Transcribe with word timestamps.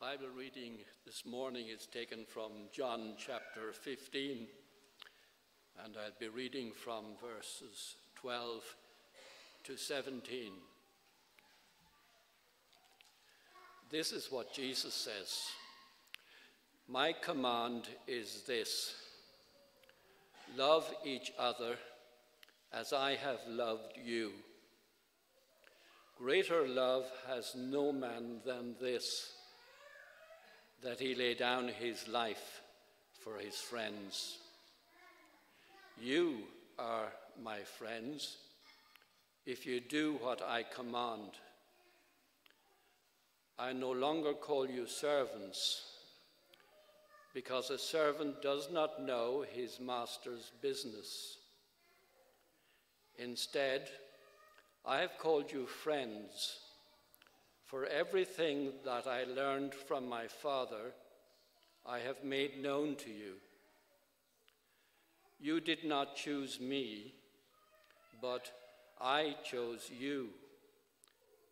Bible 0.00 0.28
reading 0.34 0.78
this 1.04 1.26
morning 1.26 1.66
is 1.68 1.86
taken 1.86 2.24
from 2.26 2.52
John 2.72 3.16
chapter 3.18 3.70
15, 3.70 4.46
and 5.84 5.94
I'll 5.94 6.18
be 6.18 6.28
reading 6.28 6.72
from 6.72 7.04
verses 7.20 7.96
12 8.14 8.62
to 9.64 9.76
17. 9.76 10.52
This 13.90 14.12
is 14.12 14.28
what 14.32 14.54
Jesus 14.54 14.94
says 14.94 15.38
My 16.88 17.12
command 17.12 17.88
is 18.06 18.44
this 18.46 18.94
love 20.56 20.90
each 21.04 21.30
other 21.38 21.76
as 22.72 22.94
I 22.94 23.16
have 23.16 23.40
loved 23.46 23.98
you. 24.02 24.32
Greater 26.16 26.66
love 26.66 27.04
has 27.28 27.54
no 27.54 27.92
man 27.92 28.40
than 28.46 28.76
this 28.80 29.34
that 30.82 30.98
he 30.98 31.14
lay 31.14 31.34
down 31.34 31.68
his 31.68 32.08
life 32.08 32.62
for 33.22 33.36
his 33.36 33.56
friends. 33.56 34.38
You 36.00 36.38
are 36.78 37.12
my 37.42 37.60
friends 37.60 38.38
if 39.44 39.66
you 39.66 39.80
do 39.80 40.16
what 40.22 40.42
I 40.42 40.62
command. 40.62 41.32
I 43.58 43.74
no 43.74 43.90
longer 43.90 44.32
call 44.32 44.66
you 44.66 44.86
servants 44.86 45.82
because 47.34 47.68
a 47.68 47.78
servant 47.78 48.40
does 48.40 48.70
not 48.72 49.02
know 49.02 49.44
his 49.52 49.78
master's 49.78 50.50
business. 50.62 51.36
Instead, 53.18 53.90
I 54.86 55.00
have 55.00 55.18
called 55.18 55.52
you 55.52 55.66
friends 55.66 56.69
for 57.70 57.86
everything 57.86 58.72
that 58.84 59.06
I 59.06 59.22
learned 59.22 59.74
from 59.74 60.08
my 60.08 60.26
Father, 60.26 60.92
I 61.86 62.00
have 62.00 62.24
made 62.24 62.60
known 62.60 62.96
to 62.96 63.10
you. 63.10 63.34
You 65.38 65.60
did 65.60 65.84
not 65.84 66.16
choose 66.16 66.58
me, 66.58 67.14
but 68.20 68.50
I 69.00 69.36
chose 69.48 69.88
you 69.96 70.30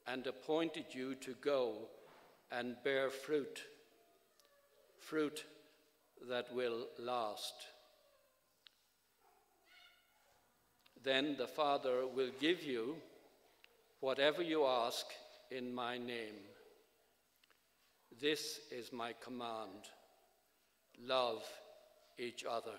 and 0.08 0.26
appointed 0.26 0.86
you 0.90 1.14
to 1.14 1.36
go 1.40 1.86
and 2.50 2.74
bear 2.82 3.10
fruit, 3.10 3.62
fruit 4.98 5.44
that 6.28 6.52
will 6.52 6.88
last. 6.98 7.54
Then 11.04 11.36
the 11.38 11.46
Father 11.46 12.08
will 12.12 12.32
give 12.40 12.64
you 12.64 12.96
whatever 14.00 14.42
you 14.42 14.66
ask 14.66 15.06
in 15.50 15.74
my 15.74 15.96
name. 15.96 16.34
This 18.20 18.60
is 18.70 18.92
my 18.92 19.14
command 19.22 19.88
love 21.00 21.44
each 22.18 22.44
other. 22.44 22.72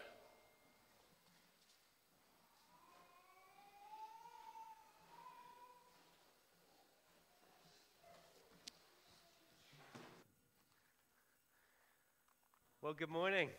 Well, 12.82 12.94
good 12.94 13.10
morning. 13.10 13.50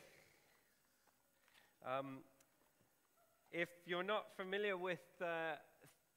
Um, 1.87 2.19
if 3.51 3.69
you're 3.87 4.03
not 4.03 4.27
familiar 4.37 4.77
with 4.77 5.01
uh, 5.21 5.55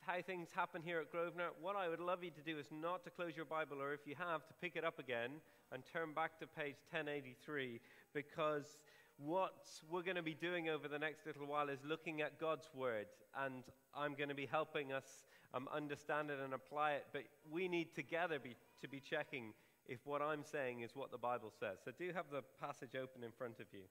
how 0.06 0.22
things 0.22 0.50
happen 0.54 0.82
here 0.84 1.00
at 1.00 1.12
Grosvenor, 1.12 1.50
what 1.62 1.76
I 1.76 1.88
would 1.88 2.00
love 2.00 2.24
you 2.24 2.32
to 2.32 2.42
do 2.42 2.58
is 2.58 2.68
not 2.72 3.04
to 3.06 3.10
close 3.10 3.36
your 3.36 3.46
Bible, 3.46 3.82
or 3.82 3.94
if 3.94 4.02
you 4.06 4.16
have, 4.18 4.46
to 4.48 4.54
pick 4.62 4.76
it 4.76 4.84
up 4.84 5.00
again 5.00 5.32
and 5.72 5.84
turn 5.92 6.14
back 6.14 6.40
to 6.40 6.48
page 6.48 6.76
1083, 6.92 7.80
because 8.14 8.80
what 9.18 9.66
we're 9.90 10.02
going 10.02 10.16
to 10.16 10.24
be 10.24 10.34
doing 10.34 10.70
over 10.70 10.88
the 10.88 11.00
next 11.00 11.26
little 11.26 11.48
while 11.48 11.70
is 11.70 11.80
looking 11.86 12.22
at 12.22 12.40
God's 12.40 12.70
Word, 12.74 13.08
and 13.46 13.64
I'm 13.96 14.14
going 14.14 14.30
to 14.30 14.36
be 14.36 14.46
helping 14.46 14.92
us 14.92 15.26
um, 15.54 15.68
understand 15.74 16.30
it 16.30 16.40
and 16.44 16.54
apply 16.54 16.94
it, 16.94 17.06
but 17.14 17.24
we 17.52 17.68
need 17.68 17.94
together 17.96 18.40
be, 18.40 18.56
to 18.82 18.88
be 18.88 19.00
checking 19.00 19.54
if 19.88 20.00
what 20.06 20.22
I'm 20.22 20.44
saying 20.44 20.82
is 20.82 20.92
what 20.96 21.12
the 21.12 21.18
Bible 21.18 21.52
says. 21.60 21.78
So 21.84 21.92
do 21.98 22.12
have 22.14 22.26
the 22.32 22.42
passage 22.60 22.96
open 22.96 23.24
in 23.24 23.32
front 23.32 23.60
of 23.60 23.68
you. 23.72 23.84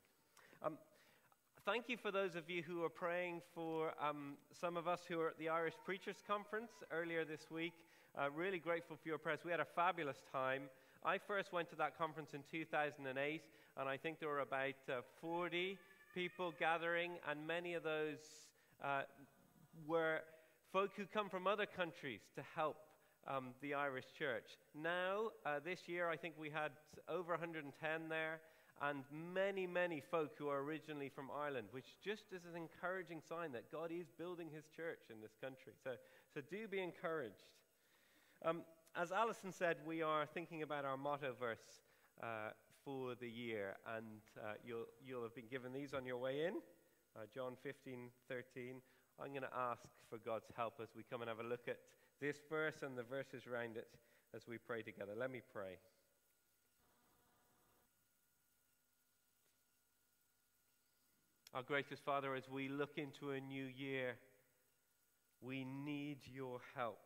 Um, 0.62 0.78
Thank 1.64 1.88
you 1.88 1.96
for 1.96 2.10
those 2.10 2.34
of 2.34 2.50
you 2.50 2.60
who 2.60 2.82
are 2.82 2.88
praying 2.88 3.40
for 3.54 3.92
um, 4.02 4.34
some 4.60 4.76
of 4.76 4.88
us 4.88 5.02
who 5.08 5.20
are 5.20 5.28
at 5.28 5.38
the 5.38 5.48
Irish 5.48 5.74
Preachers 5.84 6.16
Conference 6.26 6.72
earlier 6.90 7.24
this 7.24 7.52
week. 7.52 7.72
Uh, 8.18 8.32
really 8.34 8.58
grateful 8.58 8.96
for 9.00 9.08
your 9.08 9.16
prayers. 9.16 9.38
We 9.44 9.52
had 9.52 9.60
a 9.60 9.66
fabulous 9.76 10.16
time. 10.32 10.62
I 11.04 11.18
first 11.18 11.52
went 11.52 11.70
to 11.70 11.76
that 11.76 11.96
conference 11.96 12.30
in 12.34 12.40
2008, 12.50 13.42
and 13.76 13.88
I 13.88 13.96
think 13.96 14.18
there 14.18 14.28
were 14.28 14.40
about 14.40 14.74
uh, 14.88 15.02
40 15.20 15.78
people 16.12 16.52
gathering, 16.58 17.12
and 17.30 17.46
many 17.46 17.74
of 17.74 17.84
those 17.84 18.18
uh, 18.84 19.02
were 19.86 20.18
folk 20.72 20.90
who 20.96 21.04
come 21.06 21.30
from 21.30 21.46
other 21.46 21.66
countries 21.66 22.22
to 22.34 22.42
help 22.56 22.78
um, 23.28 23.50
the 23.60 23.74
Irish 23.74 24.06
church. 24.18 24.58
Now, 24.74 25.28
uh, 25.46 25.60
this 25.64 25.78
year, 25.86 26.08
I 26.08 26.16
think 26.16 26.34
we 26.36 26.50
had 26.50 26.72
over 27.08 27.30
110 27.34 28.08
there 28.08 28.40
and 28.82 29.04
many, 29.32 29.66
many 29.66 30.00
folk 30.00 30.32
who 30.36 30.48
are 30.48 30.60
originally 30.60 31.08
from 31.08 31.30
Ireland, 31.30 31.68
which 31.70 31.96
just 32.04 32.24
is 32.32 32.42
an 32.44 32.56
encouraging 32.56 33.20
sign 33.26 33.52
that 33.52 33.70
God 33.70 33.90
is 33.92 34.08
building 34.18 34.48
his 34.52 34.64
church 34.66 35.04
in 35.08 35.20
this 35.20 35.36
country. 35.40 35.72
So, 35.82 35.92
so 36.34 36.40
do 36.50 36.66
be 36.66 36.82
encouraged. 36.82 37.44
Um, 38.44 38.62
as 38.96 39.12
Alison 39.12 39.52
said, 39.52 39.76
we 39.86 40.02
are 40.02 40.26
thinking 40.26 40.62
about 40.62 40.84
our 40.84 40.96
motto 40.96 41.32
verse 41.38 41.80
uh, 42.22 42.50
for 42.84 43.14
the 43.14 43.28
year, 43.28 43.76
and 43.96 44.20
uh, 44.36 44.54
you'll, 44.64 44.86
you'll 45.06 45.22
have 45.22 45.34
been 45.34 45.48
given 45.48 45.72
these 45.72 45.94
on 45.94 46.04
your 46.04 46.18
way 46.18 46.44
in 46.46 46.54
uh, 47.16 47.20
John 47.32 47.52
15, 47.62 48.08
13. 48.28 48.82
I'm 49.20 49.30
going 49.30 49.42
to 49.42 49.56
ask 49.56 49.82
for 50.10 50.18
God's 50.18 50.50
help 50.56 50.74
as 50.82 50.88
we 50.96 51.04
come 51.08 51.20
and 51.20 51.28
have 51.28 51.38
a 51.38 51.48
look 51.48 51.68
at 51.68 51.78
this 52.20 52.38
verse 52.50 52.82
and 52.82 52.98
the 52.98 53.02
verses 53.04 53.44
around 53.46 53.76
it 53.76 53.88
as 54.34 54.48
we 54.48 54.58
pray 54.58 54.82
together. 54.82 55.12
Let 55.16 55.30
me 55.30 55.40
pray. 55.52 55.78
Our 61.54 61.62
gracious 61.62 62.00
Father, 62.00 62.34
as 62.34 62.48
we 62.48 62.70
look 62.70 62.96
into 62.96 63.32
a 63.32 63.40
new 63.40 63.66
year, 63.76 64.14
we 65.42 65.66
need 65.66 66.20
your 66.24 66.60
help. 66.74 66.98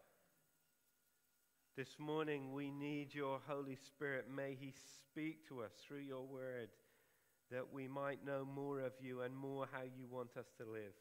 This 1.77 1.99
morning, 1.99 2.53
we 2.53 2.71
need 2.71 3.13
your 3.13 3.41
Holy 3.49 3.75
Spirit. 3.75 4.27
May 4.33 4.57
He 4.59 4.73
speak 5.01 5.49
to 5.49 5.63
us 5.63 5.73
through 5.85 6.03
your 6.03 6.23
word 6.23 6.69
that 7.51 7.73
we 7.73 7.89
might 7.89 8.25
know 8.25 8.45
more 8.45 8.79
of 8.79 8.93
you 9.01 9.23
and 9.23 9.37
more 9.37 9.67
how 9.73 9.83
you 9.83 10.07
want 10.09 10.37
us 10.39 10.47
to 10.59 10.65
live. 10.65 10.95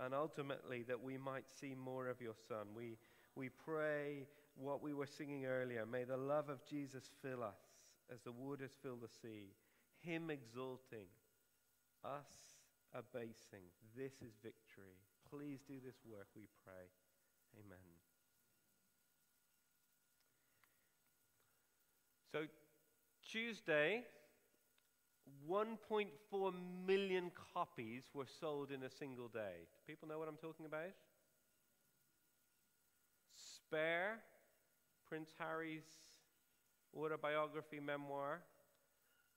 And 0.00 0.12
ultimately, 0.12 0.82
that 0.88 1.00
we 1.00 1.16
might 1.16 1.44
see 1.60 1.76
more 1.76 2.08
of 2.08 2.20
your 2.20 2.34
Son. 2.48 2.66
We, 2.76 2.96
we 3.36 3.48
pray 3.48 4.26
what 4.56 4.82
we 4.82 4.92
were 4.92 5.06
singing 5.06 5.46
earlier. 5.46 5.86
May 5.86 6.02
the 6.02 6.16
love 6.16 6.48
of 6.48 6.66
Jesus 6.68 7.04
fill 7.22 7.44
us 7.44 7.60
as 8.12 8.22
the 8.22 8.32
waters 8.32 8.72
fill 8.82 8.96
the 8.96 9.08
sea, 9.22 9.52
Him 10.00 10.30
exalting 10.30 11.06
us 12.04 12.28
abasing. 12.94 13.66
This 13.96 14.12
is 14.22 14.36
victory. 14.42 15.00
Please 15.28 15.60
do 15.66 15.74
this 15.84 15.96
work, 16.04 16.28
we 16.36 16.48
pray. 16.64 16.86
Amen. 17.58 17.78
So, 22.30 22.46
Tuesday, 23.26 24.04
1.4 25.48 26.52
million 26.86 27.30
copies 27.54 28.04
were 28.12 28.26
sold 28.40 28.70
in 28.70 28.82
a 28.82 28.90
single 28.90 29.28
day. 29.28 29.66
Do 29.72 29.78
people 29.86 30.08
know 30.08 30.18
what 30.18 30.28
I'm 30.28 30.36
talking 30.36 30.66
about? 30.66 30.92
Spare, 33.34 34.18
Prince 35.08 35.30
Harry's 35.38 35.84
autobiography 36.96 37.80
memoir, 37.80 38.40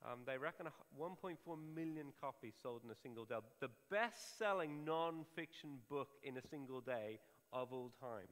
um, 0.06 0.20
they 0.26 0.38
reckon 0.38 0.68
1.4 1.00 1.36
million 1.76 2.08
copies 2.22 2.54
sold 2.62 2.82
in 2.84 2.92
a 2.92 2.96
single 2.96 3.26
day. 3.26 3.36
The 3.60 3.70
best 3.90 4.38
selling 4.38 4.86
non 4.86 5.26
fiction 5.36 5.80
book 5.90 6.10
in 6.24 6.38
a 6.38 6.48
single 6.50 6.82
day 6.82 7.20
of 7.52 7.74
all 7.74 7.92
time. 8.00 8.28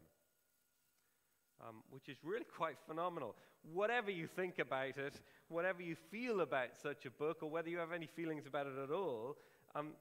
Um, 1.65 1.83
which 1.89 2.09
is 2.09 2.17
really 2.23 2.45
quite 2.57 2.75
phenomenal. 2.87 3.35
Whatever 3.73 4.11
you 4.11 4.27
think 4.27 4.59
about 4.59 4.97
it, 4.97 5.21
whatever 5.47 5.81
you 5.81 5.95
feel 6.11 6.41
about 6.41 6.69
such 6.81 7.05
a 7.05 7.09
book, 7.09 7.37
or 7.41 7.49
whether 7.49 7.69
you 7.69 7.77
have 7.77 7.93
any 7.93 8.07
feelings 8.07 8.45
about 8.45 8.67
it 8.67 8.77
at 8.77 8.91
all, 8.91 9.37
um, 9.73 9.93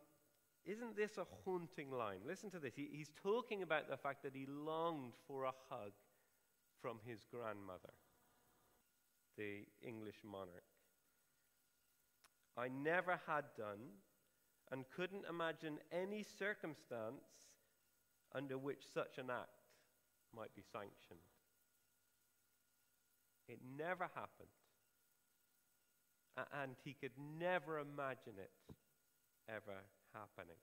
isn't 0.67 0.97
this 0.97 1.17
a 1.19 1.27
haunting 1.45 1.91
line? 1.91 2.19
Listen 2.27 2.51
to 2.51 2.59
this. 2.59 2.75
He, 2.75 2.89
he's 2.93 3.11
talking 3.23 3.63
about 3.63 3.89
the 3.89 3.97
fact 3.97 4.23
that 4.25 4.35
he 4.35 4.47
longed 4.47 5.13
for 5.27 5.45
a 5.45 5.53
hug 5.71 5.93
from 6.83 6.99
his 7.07 7.25
grandmother, 7.31 7.93
the 9.39 9.65
English 9.83 10.17
monarch. 10.25 10.65
I 12.57 12.69
never 12.69 13.21
had 13.27 13.45
done 13.57 13.81
and 14.71 14.85
couldn't 14.95 15.25
imagine 15.29 15.79
any 15.93 16.23
circumstance 16.23 17.25
under 18.35 18.59
which 18.59 18.83
such 18.93 19.19
an 19.19 19.31
act 19.31 19.49
might 20.35 20.55
be 20.55 20.63
sanctioned. 20.73 21.21
It 23.49 23.59
never 23.79 24.05
happened. 24.15 24.49
and 26.61 26.73
he 26.85 26.95
could 26.95 27.13
never 27.39 27.79
imagine 27.79 28.35
it 28.39 28.51
ever 29.49 29.79
happening. 30.13 30.57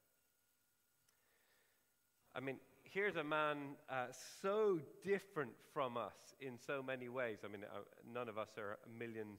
I 2.35 2.39
mean, 2.39 2.57
here's 2.83 3.15
a 3.15 3.23
man 3.23 3.75
uh, 3.89 4.07
so 4.41 4.79
different 5.03 5.51
from 5.73 5.97
us 5.97 6.33
in 6.39 6.57
so 6.57 6.81
many 6.83 7.09
ways. 7.09 7.39
I 7.45 7.47
mean, 7.47 7.63
uh, 7.63 7.79
none 8.11 8.27
of 8.27 8.38
us 8.38 8.49
are 8.57 8.77
a 8.85 8.99
million 8.99 9.38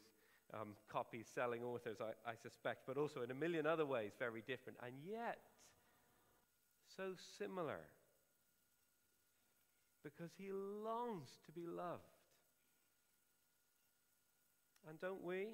um, 0.55 0.69
copy 0.89 1.25
selling 1.35 1.63
authors, 1.63 1.99
I, 2.01 2.31
I 2.31 2.35
suspect, 2.35 2.81
but 2.87 2.97
also 2.97 3.23
in 3.23 3.31
a 3.31 3.35
million 3.35 3.67
other 3.67 3.87
ways, 3.87 4.13
very 4.19 4.43
different. 4.47 4.79
And 4.85 4.95
yet, 5.05 5.39
so 6.97 7.13
similar. 7.39 7.81
Because 10.05 10.31
he 10.37 10.51
longs 10.53 11.31
to 11.47 11.53
be 11.53 11.67
loved. 11.67 12.03
And 14.89 15.01
don't 15.01 15.23
we? 15.23 15.49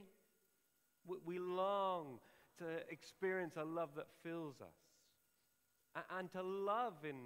We, 1.25 1.39
long 1.39 2.19
to 2.59 2.65
experience 2.91 3.55
a 3.57 3.65
love 3.65 3.91
that 3.97 4.09
fills 4.23 4.57
us 4.61 6.05
and 6.19 6.31
to 6.33 6.43
love 6.43 6.95
in 7.05 7.17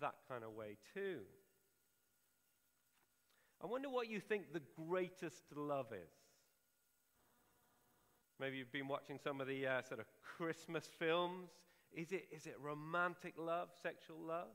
that 0.00 0.14
kind 0.28 0.42
of 0.42 0.52
way 0.52 0.76
too. 0.94 1.20
I 3.62 3.66
wonder 3.66 3.88
what 3.88 4.10
you 4.10 4.20
think 4.20 4.52
the 4.52 4.62
greatest 4.88 5.44
love 5.54 5.92
is. 5.92 6.19
Maybe 8.40 8.56
you've 8.56 8.72
been 8.72 8.88
watching 8.88 9.18
some 9.22 9.42
of 9.42 9.46
the 9.46 9.66
uh, 9.66 9.82
sort 9.82 10.00
of 10.00 10.06
Christmas 10.22 10.88
films. 10.98 11.50
Is 11.92 12.10
it, 12.10 12.26
is 12.34 12.46
it 12.46 12.56
romantic 12.58 13.34
love, 13.36 13.68
sexual 13.82 14.16
love? 14.26 14.48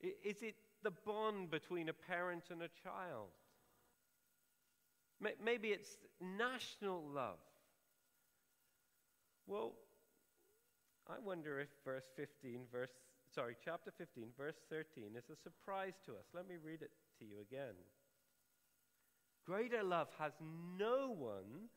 Is 0.00 0.42
it 0.42 0.54
the 0.84 0.92
bond 0.92 1.50
between 1.50 1.88
a 1.88 1.92
parent 1.92 2.44
and 2.50 2.62
a 2.62 2.68
child? 2.84 3.30
Maybe 5.20 5.68
it's 5.68 5.96
national 6.20 7.02
love. 7.12 7.40
Well, 9.48 9.72
I 11.08 11.18
wonder 11.24 11.58
if 11.58 11.68
verse 11.84 12.04
15, 12.14 12.60
verse, 12.70 12.92
sorry, 13.34 13.56
chapter 13.64 13.90
15, 13.98 14.28
verse 14.38 14.58
13 14.70 15.16
is 15.16 15.24
a 15.30 15.36
surprise 15.36 15.94
to 16.06 16.12
us. 16.12 16.26
Let 16.32 16.48
me 16.48 16.54
read 16.62 16.82
it 16.82 16.92
to 17.18 17.24
you 17.24 17.40
again. 17.40 17.74
Greater 19.48 19.82
love 19.82 20.08
has 20.18 20.32
no 20.78 21.10
one 21.16 21.70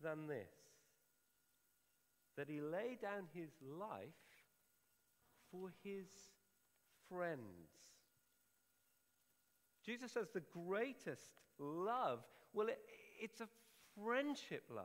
than 0.00 0.28
this 0.28 0.52
that 2.36 2.48
he 2.48 2.60
lay 2.60 2.96
down 3.02 3.24
his 3.34 3.50
life 3.60 4.08
for 5.50 5.72
his 5.82 6.06
friends. 7.08 7.68
Jesus 9.84 10.12
says 10.12 10.28
the 10.32 10.42
greatest 10.52 11.32
love, 11.58 12.20
well, 12.52 12.68
it, 12.68 12.78
it's 13.20 13.40
a 13.40 13.48
friendship 14.00 14.62
love. 14.70 14.84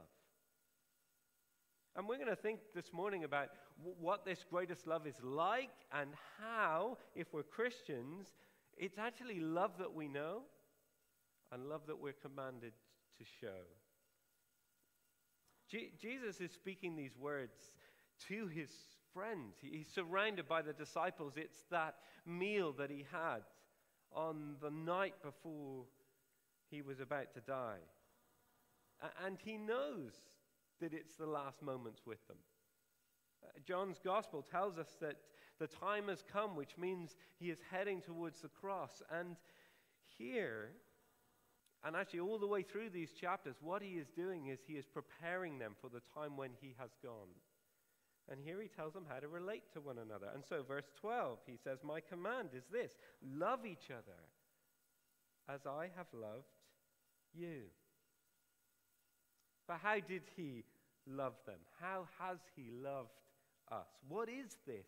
And 1.96 2.10
we're 2.10 2.18
going 2.18 2.28
to 2.28 2.36
think 2.36 2.62
this 2.74 2.92
morning 2.92 3.24
about 3.24 3.50
w- 3.78 3.96
what 4.02 4.26
this 4.26 4.44
greatest 4.50 4.88
love 4.88 5.06
is 5.06 5.16
like 5.22 5.70
and 5.94 6.10
how, 6.42 6.98
if 7.16 7.32
we're 7.32 7.44
Christians, 7.44 8.34
it's 8.76 8.98
actually 8.98 9.40
love 9.40 9.78
that 9.78 9.94
we 9.94 10.08
know 10.08 10.42
and 11.52 11.70
love 11.70 11.88
that 11.88 12.00
we're 12.00 12.14
commanded 12.14 12.74
to 13.18 13.24
show. 13.24 13.64
Je- 15.68 15.94
Jesus 16.00 16.42
is 16.42 16.52
speaking 16.52 16.96
these 16.96 17.18
words 17.18 17.76
to 18.28 18.48
his 18.48 18.72
friends. 19.14 19.60
He- 19.60 19.78
he's 19.78 19.92
surrounded 19.92 20.48
by 20.48 20.62
the 20.62 20.74
disciples. 20.74 21.38
It's 21.38 21.64
that 21.66 22.02
meal 22.26 22.74
that 22.74 22.90
he 22.90 23.04
had 23.04 23.46
on 24.12 24.58
the 24.60 24.72
night 24.72 25.22
before 25.22 25.88
he 26.70 26.82
was 26.82 27.00
about 27.00 27.34
to 27.34 27.42
die. 27.42 27.82
And 29.20 29.40
he 29.40 29.58
knows 29.58 30.14
that 30.80 30.94
it's 30.94 31.16
the 31.16 31.28
last 31.28 31.62
moments 31.62 32.06
with 32.06 32.26
them. 32.28 32.38
Uh, 33.44 33.60
John's 33.60 34.00
gospel 34.00 34.42
tells 34.42 34.78
us 34.78 34.96
that 35.02 35.18
the 35.60 35.68
time 35.68 36.08
has 36.08 36.24
come, 36.24 36.56
which 36.56 36.78
means 36.78 37.16
he 37.38 37.50
is 37.50 37.60
heading 37.72 38.02
towards 38.02 38.42
the 38.42 38.50
cross. 38.50 39.02
And 39.10 39.38
here, 40.18 40.72
and 41.86 41.96
actually 41.96 42.22
all 42.22 42.40
the 42.40 42.48
way 42.48 42.64
through 42.64 42.90
these 42.90 43.12
chapters, 43.14 43.56
what 43.62 43.84
he 43.84 43.92
is 43.92 44.08
doing 44.16 44.48
is 44.48 44.60
he 44.66 44.74
is 44.74 44.86
preparing 44.86 45.60
them 45.60 45.76
for 45.80 45.88
the 45.88 46.02
time 46.16 46.36
when 46.36 46.50
he 46.60 46.74
has 46.80 46.90
gone. 47.04 47.30
And 48.30 48.40
here 48.44 48.60
he 48.60 48.68
tells 48.68 48.94
them 48.94 49.06
how 49.08 49.20
to 49.20 49.28
relate 49.28 49.62
to 49.74 49.82
one 49.82 50.00
another. 50.00 50.28
And 50.34 50.44
so, 50.44 50.64
verse 50.68 50.90
12, 51.00 51.38
he 51.46 51.58
says, 51.64 51.80
My 51.84 52.00
command 52.00 52.50
is 52.56 52.64
this 52.72 52.94
love 53.24 53.68
each 53.68 53.92
other 53.92 54.18
as 55.48 55.68
I 55.68 55.90
have 55.96 56.08
loved 56.12 56.48
you. 57.36 57.62
But 59.68 59.78
how 59.84 60.00
did 60.00 60.24
he 60.36 60.64
love 61.08 61.34
them? 61.46 61.60
How 61.80 62.08
has 62.20 62.40
he 62.56 62.72
loved 62.72 63.10
us? 63.72 63.88
What 64.08 64.28
is 64.28 64.58
this 64.66 64.88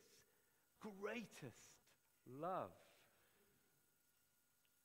greatest 0.81 1.77
love? 2.41 2.71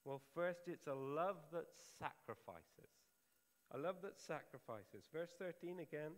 Well, 0.05 0.21
first, 0.35 0.63
it's 0.67 0.87
a 0.87 0.95
love 0.95 1.37
that 1.53 1.67
sacrifices. 1.99 2.91
A 3.75 3.79
love 3.79 3.97
that 4.03 4.19
sacrifices. 4.19 5.09
Verse 5.13 5.31
13 5.39 5.79
again. 5.81 6.13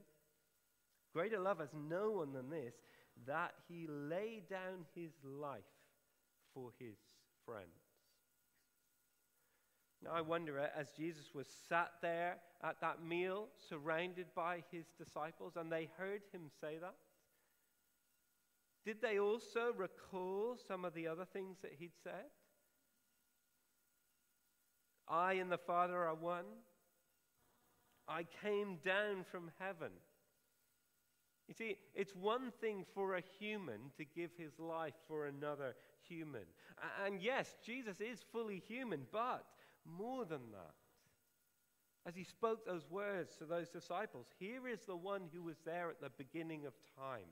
Greater 1.13 1.39
love 1.39 1.61
has 1.61 1.75
no 1.89 2.11
one 2.11 2.33
than 2.33 2.51
this, 2.51 2.75
that 3.27 3.53
he 3.69 3.87
lay 3.89 4.43
down 4.51 4.85
his 4.95 5.13
life 5.23 5.63
for 6.53 6.71
his 6.79 6.97
friends. 7.47 7.69
Now, 10.03 10.11
I 10.13 10.21
wonder, 10.23 10.59
uh, 10.59 10.67
as 10.77 10.91
Jesus 10.91 11.33
was 11.35 11.47
sat 11.69 11.93
there 12.03 12.37
at 12.63 12.81
that 12.81 13.05
meal, 13.05 13.49
surrounded 13.69 14.27
by 14.35 14.65
his 14.71 14.87
disciples, 14.99 15.55
and 15.57 15.71
they 15.71 15.89
heard 15.97 16.23
him 16.33 16.51
say 16.61 16.79
that, 16.81 16.95
did 18.85 19.01
they 19.01 19.19
also 19.19 19.73
recall 19.75 20.59
some 20.69 20.85
of 20.85 20.93
the 20.95 21.07
other 21.07 21.25
things 21.25 21.57
that 21.63 21.73
he'd 21.79 21.97
said? 22.03 22.27
I 25.09 25.35
and 25.35 25.51
the 25.51 25.59
Father 25.59 25.97
are 25.97 26.15
one. 26.15 26.45
I 28.09 28.27
came 28.43 28.79
down 28.85 29.25
from 29.31 29.51
heaven. 29.59 29.91
You 31.49 31.55
see, 31.55 31.77
it's 31.95 32.15
one 32.15 32.53
thing 32.61 32.85
for 32.95 33.17
a 33.17 33.23
human 33.39 33.91
to 33.99 34.05
give 34.05 34.31
his 34.37 34.59
life 34.59 34.95
for 35.07 35.27
another 35.27 35.75
human. 36.09 36.45
And 37.05 37.21
yes, 37.21 37.57
Jesus 37.65 38.01
is 38.01 38.25
fully 38.33 38.63
human, 38.67 39.03
but 39.13 39.45
more 39.85 40.25
than 40.25 40.41
that. 40.53 40.75
As 42.07 42.15
he 42.15 42.25
spoke 42.25 42.67
those 42.67 42.91
words 42.91 43.37
to 43.37 43.45
those 43.45 43.69
disciples, 43.69 44.27
here 44.39 44.69
is 44.69 44.81
the 44.87 44.97
one 44.97 45.23
who 45.33 45.43
was 45.43 45.57
there 45.65 45.89
at 45.89 46.01
the 46.01 46.11
beginning 46.11 46.67
of 46.67 46.75
time. 46.99 47.29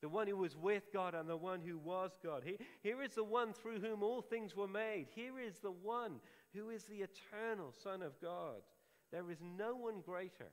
The 0.00 0.08
one 0.08 0.26
who 0.26 0.36
was 0.36 0.56
with 0.56 0.92
God 0.92 1.14
and 1.14 1.28
the 1.28 1.36
one 1.36 1.60
who 1.60 1.78
was 1.78 2.18
God. 2.22 2.42
He- 2.44 2.58
Here 2.82 3.02
is 3.02 3.14
the 3.14 3.24
one 3.24 3.52
through 3.52 3.80
whom 3.80 4.02
all 4.02 4.20
things 4.20 4.54
were 4.54 4.68
made. 4.68 5.08
Here 5.08 5.38
is 5.38 5.60
the 5.60 5.70
one 5.70 6.20
who 6.52 6.70
is 6.70 6.84
the 6.84 7.02
eternal 7.02 7.72
Son 7.72 8.02
of 8.02 8.20
God. 8.20 8.62
There 9.10 9.30
is 9.30 9.40
no 9.40 9.74
one 9.74 10.00
greater. 10.02 10.52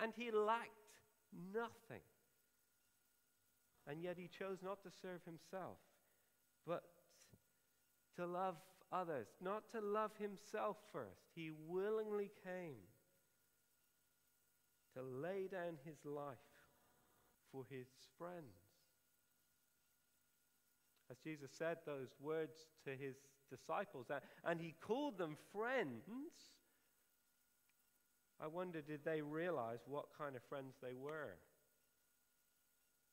And 0.00 0.12
he 0.16 0.30
lacked 0.30 0.70
nothing. 1.52 2.02
And 3.86 4.02
yet 4.02 4.16
he 4.16 4.28
chose 4.28 4.62
not 4.62 4.82
to 4.82 4.90
serve 4.90 5.22
himself, 5.24 5.78
but 6.66 6.84
to 8.16 8.26
love 8.26 8.56
others, 8.90 9.28
not 9.40 9.70
to 9.72 9.80
love 9.80 10.12
himself 10.18 10.76
first. 10.92 11.30
He 11.34 11.50
willingly 11.50 12.30
came 12.42 12.80
to 14.94 15.02
lay 15.02 15.48
down 15.48 15.78
his 15.84 16.04
life 16.04 16.38
for 17.54 17.64
his 17.70 17.86
friends. 18.18 18.56
As 21.10 21.18
Jesus 21.18 21.50
said 21.56 21.76
those 21.86 22.08
words 22.20 22.56
to 22.84 22.90
his 22.90 23.16
disciples, 23.48 24.06
and 24.44 24.60
he 24.60 24.74
called 24.80 25.18
them 25.18 25.36
friends, 25.52 26.02
I 28.42 28.48
wonder 28.48 28.80
did 28.80 29.04
they 29.04 29.22
realize 29.22 29.80
what 29.86 30.06
kind 30.18 30.34
of 30.34 30.42
friends 30.48 30.74
they 30.82 30.94
were? 30.94 31.36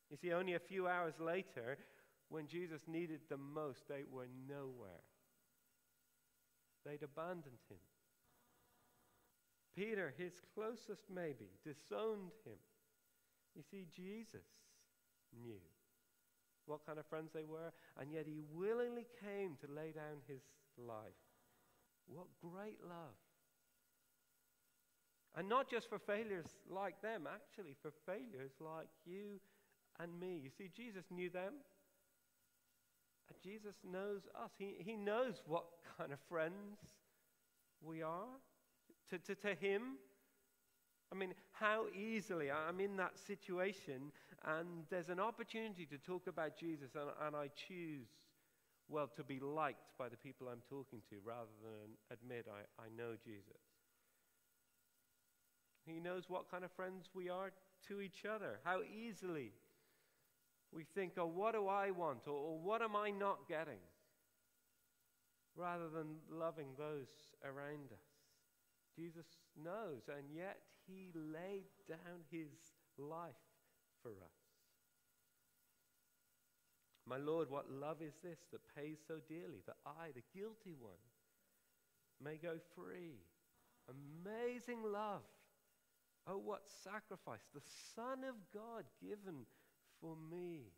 You 0.09 0.17
see, 0.17 0.33
only 0.33 0.55
a 0.55 0.59
few 0.59 0.87
hours 0.87 1.13
later, 1.19 1.77
when 2.29 2.47
Jesus 2.47 2.81
needed 2.87 3.21
them 3.29 3.53
most, 3.53 3.87
they 3.87 4.03
were 4.09 4.27
nowhere. 4.49 5.03
They'd 6.85 7.03
abandoned 7.03 7.59
him. 7.69 7.77
Peter, 9.75 10.13
his 10.17 10.33
closest 10.55 11.03
maybe, 11.13 11.51
disowned 11.63 12.31
him. 12.43 12.57
You 13.55 13.63
see, 13.69 13.85
Jesus 13.95 14.47
knew 15.41 15.59
what 16.65 16.85
kind 16.85 16.99
of 16.99 17.05
friends 17.07 17.31
they 17.33 17.43
were, 17.43 17.71
and 17.99 18.11
yet 18.11 18.25
he 18.25 18.41
willingly 18.53 19.07
came 19.19 19.57
to 19.61 19.73
lay 19.73 19.91
down 19.91 20.21
his 20.27 20.41
life. 20.77 21.19
What 22.07 22.27
great 22.41 22.79
love. 22.83 23.17
And 25.35 25.47
not 25.47 25.69
just 25.69 25.89
for 25.89 25.97
failures 25.97 26.45
like 26.69 27.01
them, 27.01 27.27
actually, 27.31 27.75
for 27.81 27.91
failures 28.05 28.51
like 28.59 28.89
you 29.05 29.39
and 29.99 30.19
me. 30.19 30.41
You 30.43 30.49
see, 30.49 30.69
Jesus 30.75 31.05
knew 31.09 31.29
them. 31.29 31.53
And 33.29 33.37
Jesus 33.41 33.75
knows 33.89 34.21
us. 34.35 34.51
He, 34.57 34.75
he 34.79 34.97
knows 34.97 35.41
what 35.45 35.65
kind 35.97 36.11
of 36.11 36.19
friends 36.27 36.79
we 37.81 38.01
are 38.01 38.27
to, 39.09 39.19
to, 39.19 39.35
to 39.35 39.55
Him? 39.55 39.97
I 41.11 41.15
mean, 41.15 41.33
how 41.51 41.85
easily 41.93 42.49
I'm 42.49 42.79
in 42.79 42.95
that 42.97 43.17
situation 43.17 44.11
and 44.45 44.85
there's 44.89 45.09
an 45.09 45.19
opportunity 45.19 45.85
to 45.85 45.97
talk 45.97 46.27
about 46.27 46.57
Jesus 46.57 46.91
and, 46.95 47.09
and 47.25 47.35
I 47.35 47.49
choose, 47.67 48.07
well, 48.87 49.09
to 49.17 49.23
be 49.23 49.39
liked 49.39 49.97
by 49.99 50.07
the 50.07 50.17
people 50.17 50.47
I'm 50.47 50.63
talking 50.69 51.01
to 51.09 51.15
rather 51.23 51.51
than 51.61 51.91
admit 52.11 52.47
I, 52.49 52.81
I 52.81 52.87
know 52.95 53.15
Jesus. 53.23 53.61
He 55.85 55.99
knows 55.99 56.23
what 56.27 56.49
kind 56.49 56.63
of 56.63 56.71
friends 56.71 57.09
we 57.13 57.29
are 57.29 57.51
to 57.87 58.01
each 58.01 58.25
other, 58.25 58.59
how 58.63 58.79
easily 58.83 59.51
we 60.71 60.85
think, 60.95 61.13
oh, 61.17 61.25
what 61.25 61.53
do 61.53 61.67
I 61.67 61.91
want? 61.91 62.27
Or, 62.27 62.33
or 62.33 62.59
what 62.59 62.81
am 62.81 62.95
I 62.95 63.09
not 63.09 63.47
getting? 63.49 63.79
Rather 65.55 65.89
than 65.89 66.15
loving 66.31 66.67
those 66.77 67.09
around 67.43 67.91
us. 67.91 68.05
Jesus 68.95 69.25
knows, 69.61 70.03
and 70.07 70.25
yet 70.33 70.59
he 70.87 71.11
laid 71.15 71.65
down 71.87 72.23
his 72.29 72.51
life 72.97 73.35
for 74.01 74.11
us. 74.11 74.41
My 77.07 77.17
Lord, 77.17 77.49
what 77.49 77.71
love 77.71 78.01
is 78.01 78.13
this 78.23 78.39
that 78.51 78.61
pays 78.75 78.97
so 79.07 79.15
dearly 79.27 79.61
that 79.65 79.77
I, 79.85 80.11
the 80.13 80.23
guilty 80.33 80.73
one, 80.79 81.01
may 82.23 82.37
go 82.37 82.57
free? 82.75 83.19
Amazing 83.89 84.83
love. 84.83 85.21
Oh, 86.27 86.37
what 86.37 86.61
sacrifice. 86.83 87.41
The 87.53 87.61
Son 87.95 88.23
of 88.23 88.35
God 88.53 88.85
given 89.01 89.45
for 89.99 90.15
me. 90.31 90.71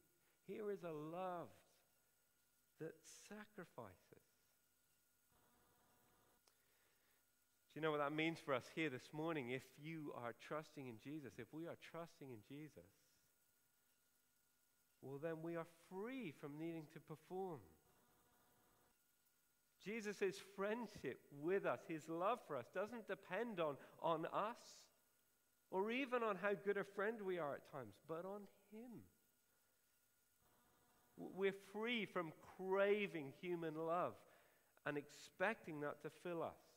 Here 0.48 0.72
is 0.72 0.84
a 0.84 0.92
love 0.92 1.50
that 2.80 2.96
sacrifices. 3.28 4.03
Do 7.74 7.80
you 7.80 7.82
know 7.82 7.92
what 7.92 8.02
that 8.02 8.14
means 8.14 8.38
for 8.38 8.54
us 8.54 8.66
here 8.76 8.92
this 8.92 9.10
morning? 9.12 9.50
If 9.50 9.64
you 9.82 10.14
are 10.24 10.36
trusting 10.48 10.88
in 10.88 10.96
Jesus, 11.04 11.34
if 11.40 11.48
we 11.52 11.66
are 11.66 11.78
trusting 11.92 12.30
in 12.30 12.38
Jesus, 12.48 12.84
well, 15.02 15.18
then 15.22 15.42
we 15.42 15.56
are 15.56 15.66
free 15.90 16.34
from 16.40 16.52
needing 16.60 16.86
to 16.94 17.00
perform. 17.00 17.60
Jesus' 19.84 20.36
friendship 20.56 21.20
with 21.42 21.66
us, 21.66 21.80
his 21.88 22.08
love 22.08 22.40
for 22.48 22.56
us, 22.56 22.68
doesn't 22.76 23.08
depend 23.08 23.60
on, 23.60 23.76
on 24.04 24.28
us 24.28 24.78
or 25.72 25.90
even 25.90 26.22
on 26.22 26.38
how 26.40 26.52
good 26.64 26.78
a 26.78 26.84
friend 26.84 27.18
we 27.26 27.40
are 27.40 27.56
at 27.56 27.72
times, 27.72 27.96
but 28.08 28.24
on 28.24 28.42
him. 28.72 29.02
We're 31.18 31.56
free 31.74 32.06
from 32.06 32.32
craving 32.58 33.34
human 33.42 33.74
love 33.76 34.14
and 34.86 34.96
expecting 34.96 35.82
that 35.82 36.04
to 36.04 36.12
fill 36.22 36.44
us. 36.44 36.73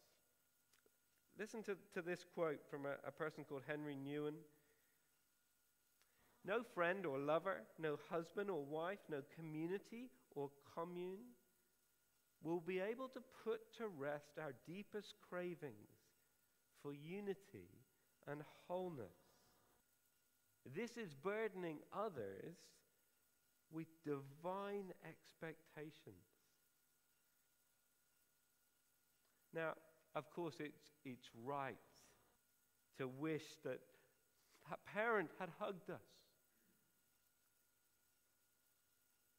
Listen 1.38 1.62
to, 1.64 1.76
to 1.95 2.02
this 2.02 2.25
quote 2.35 2.61
from 2.71 2.87
a, 2.87 2.95
a 3.07 3.11
person 3.11 3.45
called 3.45 3.62
Henry 3.66 3.97
Nouwen. 3.97 4.35
No 6.47 6.62
friend 6.75 7.05
or 7.05 7.19
lover, 7.19 7.62
no 7.78 7.99
husband 8.09 8.49
or 8.49 8.64
wife, 8.64 9.00
no 9.11 9.21
community 9.37 10.11
or 10.35 10.50
commune 10.75 11.35
will 12.43 12.61
be 12.61 12.78
able 12.78 13.09
to 13.09 13.21
put 13.45 13.61
to 13.78 13.88
rest 13.88 14.38
our 14.40 14.52
deepest 14.66 15.14
cravings 15.28 15.90
for 16.83 16.93
unity 16.95 17.69
and 18.28 18.43
wholeness. 18.69 19.16
This 20.75 20.97
is 20.97 21.14
burdening 21.14 21.78
others 21.93 22.57
with 23.73 23.87
divine 24.05 24.93
expectations. 25.05 26.23
Now, 29.55 29.73
of 30.17 30.31
course, 30.31 30.55
it's, 30.59 30.91
it's 31.05 31.29
right 31.45 31.77
to 32.99 33.07
wish 33.07 33.45
that 33.63 33.81
that 34.69 34.79
parent 34.93 35.31
had 35.39 35.51
hugged 35.61 35.91
us. 35.91 36.01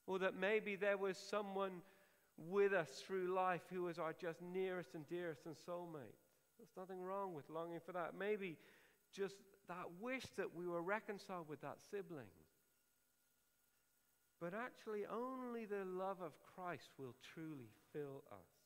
Or 0.06 0.20
that 0.20 0.40
maybe 0.40 0.76
there 0.76 0.98
was 0.98 1.18
someone 1.18 1.82
with 2.38 2.72
us 2.72 2.88
through 3.06 3.34
life 3.34 3.62
who 3.70 3.84
was 3.84 4.00
our 4.00 4.14
just 4.14 4.42
nearest 4.42 4.94
and 4.94 5.06
dearest 5.10 5.46
and 5.46 5.56
soulmate. 5.68 6.16
There's 6.58 6.70
nothing 6.78 7.02
wrong 7.02 7.34
with 7.34 7.50
longing 7.50 7.82
for 7.86 7.92
that. 7.92 8.14
Maybe 8.18 8.58
just 9.14 9.36
that 9.68 9.86
wish 10.00 10.24
that 10.38 10.56
we 10.56 10.68
were 10.68 10.82
reconciled 10.82 11.50
with 11.50 11.62
that 11.62 11.78
sibling. 11.92 12.30
But 14.40 14.54
actually, 14.54 15.02
only 15.12 15.66
the 15.66 15.84
love 15.84 16.22
of 16.22 16.32
Christ 16.56 16.90
will 16.98 17.16
truly 17.34 17.72
fill 17.92 18.24
us. 18.32 18.57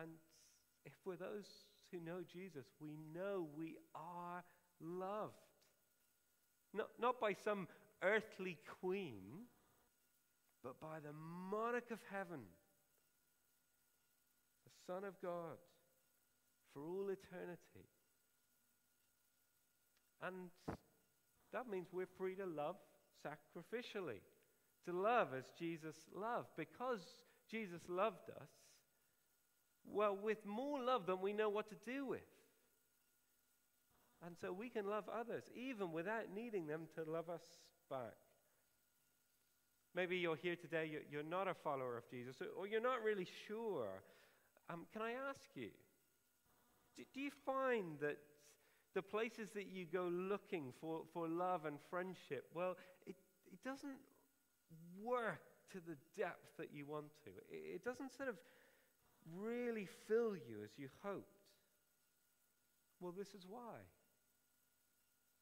And 0.00 0.10
if 0.84 0.92
we're 1.04 1.16
those 1.16 1.46
who 1.92 2.00
know 2.00 2.20
Jesus, 2.32 2.66
we 2.80 2.98
know 3.14 3.46
we 3.56 3.76
are 3.94 4.42
loved. 4.80 5.32
Not, 6.72 6.88
not 7.00 7.20
by 7.20 7.34
some 7.44 7.68
earthly 8.02 8.58
queen, 8.80 9.46
but 10.62 10.80
by 10.80 10.98
the 11.00 11.12
monarch 11.50 11.90
of 11.90 12.00
heaven, 12.10 12.40
the 14.64 14.92
Son 14.92 15.04
of 15.04 15.14
God, 15.22 15.58
for 16.72 16.82
all 16.82 17.08
eternity. 17.10 17.88
And 20.22 20.50
that 21.52 21.68
means 21.70 21.88
we're 21.92 22.06
free 22.18 22.34
to 22.36 22.46
love 22.46 22.76
sacrificially, 23.24 24.20
to 24.86 24.92
love 24.92 25.28
as 25.36 25.44
Jesus 25.58 25.94
loved. 26.14 26.48
Because 26.56 27.00
Jesus 27.48 27.82
loved 27.88 28.30
us, 28.30 28.48
well, 29.90 30.16
with 30.16 30.44
more 30.46 30.82
love 30.82 31.06
than 31.06 31.20
we 31.20 31.32
know 31.32 31.48
what 31.48 31.68
to 31.68 31.76
do 31.84 32.06
with. 32.06 32.20
And 34.26 34.36
so 34.40 34.52
we 34.52 34.68
can 34.68 34.86
love 34.86 35.04
others 35.08 35.44
even 35.54 35.92
without 35.92 36.24
needing 36.34 36.66
them 36.66 36.82
to 36.94 37.10
love 37.10 37.28
us 37.28 37.42
back. 37.90 38.14
Maybe 39.94 40.16
you're 40.16 40.36
here 40.36 40.56
today, 40.56 40.90
you're 41.10 41.22
not 41.22 41.46
a 41.46 41.54
follower 41.54 41.96
of 41.96 42.08
Jesus, 42.10 42.36
or 42.58 42.66
you're 42.66 42.80
not 42.80 43.02
really 43.04 43.26
sure. 43.46 44.02
Um, 44.68 44.86
can 44.92 45.02
I 45.02 45.12
ask 45.28 45.50
you, 45.54 45.68
do 46.96 47.20
you 47.20 47.30
find 47.44 47.98
that 48.00 48.18
the 48.94 49.02
places 49.02 49.50
that 49.54 49.66
you 49.66 49.84
go 49.84 50.04
looking 50.04 50.72
for, 50.80 51.02
for 51.12 51.28
love 51.28 51.64
and 51.64 51.78
friendship, 51.90 52.46
well, 52.54 52.76
it, 53.06 53.16
it 53.52 53.62
doesn't 53.64 53.98
work 55.02 55.42
to 55.72 55.78
the 55.80 55.96
depth 56.16 56.56
that 56.58 56.68
you 56.72 56.86
want 56.86 57.06
to. 57.24 57.30
It, 57.50 57.74
it 57.76 57.84
doesn't 57.84 58.16
sort 58.16 58.28
of 58.28 58.36
really 59.38 59.88
fill 60.08 60.34
you 60.36 60.62
as 60.64 60.70
you 60.76 60.88
hoped. 61.02 61.40
Well, 63.00 63.12
this 63.16 63.28
is 63.28 63.46
why. 63.48 63.80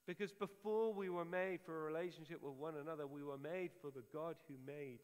Because 0.07 0.33
before 0.33 0.93
we 0.93 1.09
were 1.09 1.25
made 1.25 1.61
for 1.65 1.81
a 1.81 1.85
relationship 1.85 2.43
with 2.43 2.55
one 2.55 2.75
another, 2.77 3.07
we 3.07 3.23
were 3.23 3.39
made 3.39 3.71
for 3.81 3.91
the 3.91 4.03
God 4.13 4.37
who 4.49 4.55
made 4.67 4.99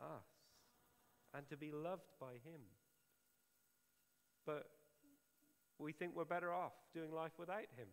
us 0.00 0.24
and 1.34 1.46
to 1.48 1.56
be 1.56 1.70
loved 1.70 2.08
by 2.18 2.32
Him. 2.44 2.60
But 4.46 4.66
we 5.78 5.92
think 5.92 6.12
we're 6.14 6.24
better 6.24 6.52
off 6.52 6.72
doing 6.94 7.12
life 7.12 7.32
without 7.38 7.68
Him. 7.76 7.88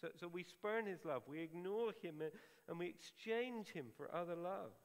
So, 0.00 0.08
so 0.18 0.28
we 0.28 0.42
spurn 0.42 0.86
His 0.86 1.04
love, 1.04 1.22
we 1.28 1.40
ignore 1.40 1.92
Him, 2.02 2.20
and, 2.22 2.30
and 2.68 2.78
we 2.78 2.86
exchange 2.86 3.68
Him 3.68 3.86
for 3.96 4.14
other 4.14 4.34
loves. 4.34 4.80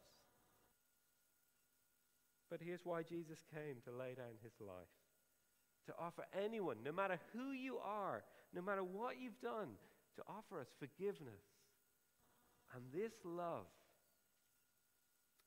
But 2.50 2.62
here's 2.64 2.86
why 2.86 3.04
Jesus 3.04 3.40
came 3.54 3.78
to 3.86 3.92
lay 3.92 4.16
down 4.16 4.38
his 4.44 4.54
life 4.60 4.90
to 5.86 5.94
offer 6.00 6.26
anyone, 6.46 6.78
no 6.84 6.92
matter 6.92 7.20
who 7.34 7.52
you 7.52 7.78
are, 7.78 8.24
no 8.54 8.62
matter 8.62 8.84
what 8.84 9.16
you've 9.20 9.40
done, 9.42 9.70
to 10.16 10.22
offer 10.28 10.60
us 10.60 10.68
forgiveness 10.80 11.42
and 12.76 12.84
this 12.94 13.14
love. 13.24 13.66